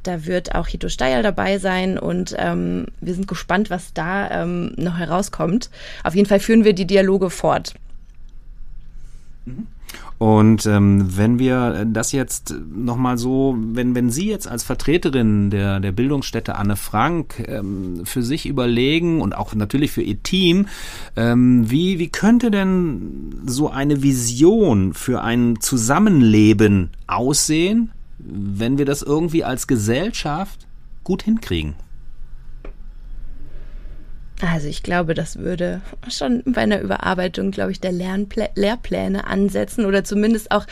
[0.03, 4.72] Da wird auch Hito Steil dabei sein und ähm, wir sind gespannt, was da ähm,
[4.76, 5.70] noch herauskommt.
[6.05, 7.74] Auf jeden Fall führen wir die Dialoge fort.
[9.45, 9.66] Mhm.
[10.18, 15.80] Und ähm, wenn wir das jetzt nochmal so, wenn, wenn Sie jetzt als Vertreterin der,
[15.80, 20.66] der Bildungsstätte Anne Frank ähm, für sich überlegen und auch natürlich für Ihr Team,
[21.16, 29.03] ähm, wie, wie könnte denn so eine Vision für ein Zusammenleben aussehen, wenn wir das
[29.03, 30.66] irgendwie als Gesellschaft
[31.03, 31.74] gut hinkriegen?
[34.43, 39.84] Also ich glaube, das würde schon bei einer Überarbeitung, glaube ich, der Lernplä Lehrpläne ansetzen
[39.84, 40.66] oder zumindest auch,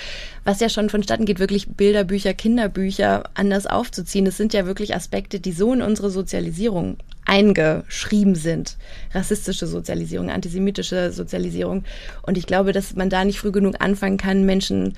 [0.45, 4.25] was ja schon vonstatten geht, wirklich Bilderbücher, Kinderbücher anders aufzuziehen.
[4.25, 6.97] Das sind ja wirklich Aspekte, die so in unsere Sozialisierung
[7.27, 8.79] eingeschrieben sind.
[9.13, 11.85] Rassistische Sozialisierung, antisemitische Sozialisierung.
[12.23, 14.95] Und ich glaube, dass man da nicht früh genug anfangen kann, Menschen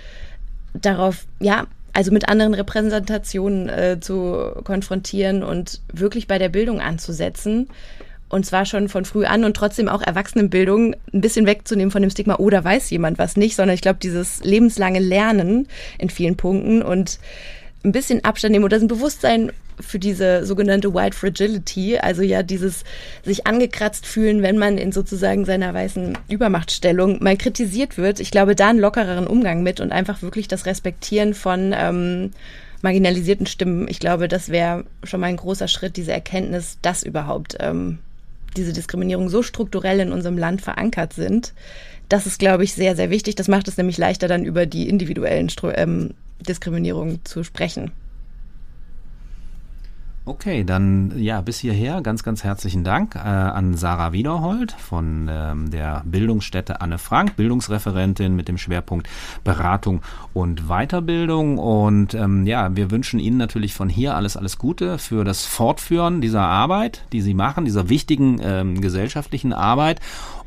[0.74, 7.66] darauf, ja, also mit anderen Repräsentationen äh, zu konfrontieren und wirklich bei der Bildung anzusetzen
[8.30, 12.10] und zwar schon von früh an und trotzdem auch Erwachsenenbildung ein bisschen wegzunehmen von dem
[12.10, 15.68] Stigma, oh, weiß jemand was nicht, sondern ich glaube, dieses lebenslange Lernen
[15.98, 17.18] in vielen Punkten und
[17.84, 22.84] ein bisschen Abstand nehmen oder ein Bewusstsein für diese sogenannte White Fragility, also ja dieses
[23.24, 28.20] sich angekratzt fühlen, wenn man in sozusagen seiner weißen Übermachtstellung mal kritisiert wird.
[28.20, 32.32] Ich glaube, da einen lockereren Umgang mit und einfach wirklich das Respektieren von ähm,
[32.82, 33.88] marginalisierten Stimmen.
[33.88, 37.98] Ich glaube, das wäre schon mal ein großer Schritt, diese Erkenntnis, dass überhaupt ähm,
[38.56, 41.52] diese Diskriminierung so strukturell in unserem Land verankert sind.
[42.08, 43.36] Das ist, glaube ich, sehr, sehr wichtig.
[43.36, 47.92] Das macht es nämlich leichter, dann über die individuellen Stru ähm, Diskriminierungen zu sprechen.
[50.30, 55.72] Okay, dann ja, bis hierher ganz, ganz herzlichen Dank äh, an Sarah Wiederhold von ähm,
[55.72, 59.08] der Bildungsstätte Anne Frank, Bildungsreferentin mit dem Schwerpunkt
[59.42, 60.02] Beratung
[60.32, 61.58] und Weiterbildung.
[61.58, 66.20] Und ähm, ja, wir wünschen Ihnen natürlich von hier alles, alles Gute für das Fortführen
[66.20, 69.98] dieser Arbeit, die Sie machen, dieser wichtigen ähm, gesellschaftlichen Arbeit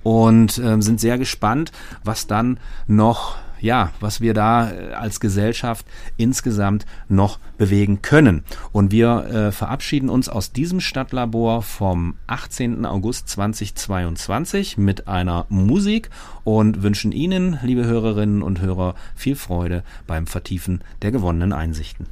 [0.02, 1.74] und ähm, sind sehr gespannt,
[2.06, 2.58] was dann
[2.88, 5.86] noch ja, was wir da äh, als Gesellschaft
[6.18, 8.44] insgesamt noch bewegen können.
[8.74, 12.86] Und wir äh, verabschieden uns aus diesem Stadtlabor vom 18.
[12.86, 16.10] August 2022 mit einer Musik
[16.44, 22.06] und wünschen Ihnen, liebe Hörerinnen und Hörer, viel Freude beim Vertiefen der gewonnenen Einsichten.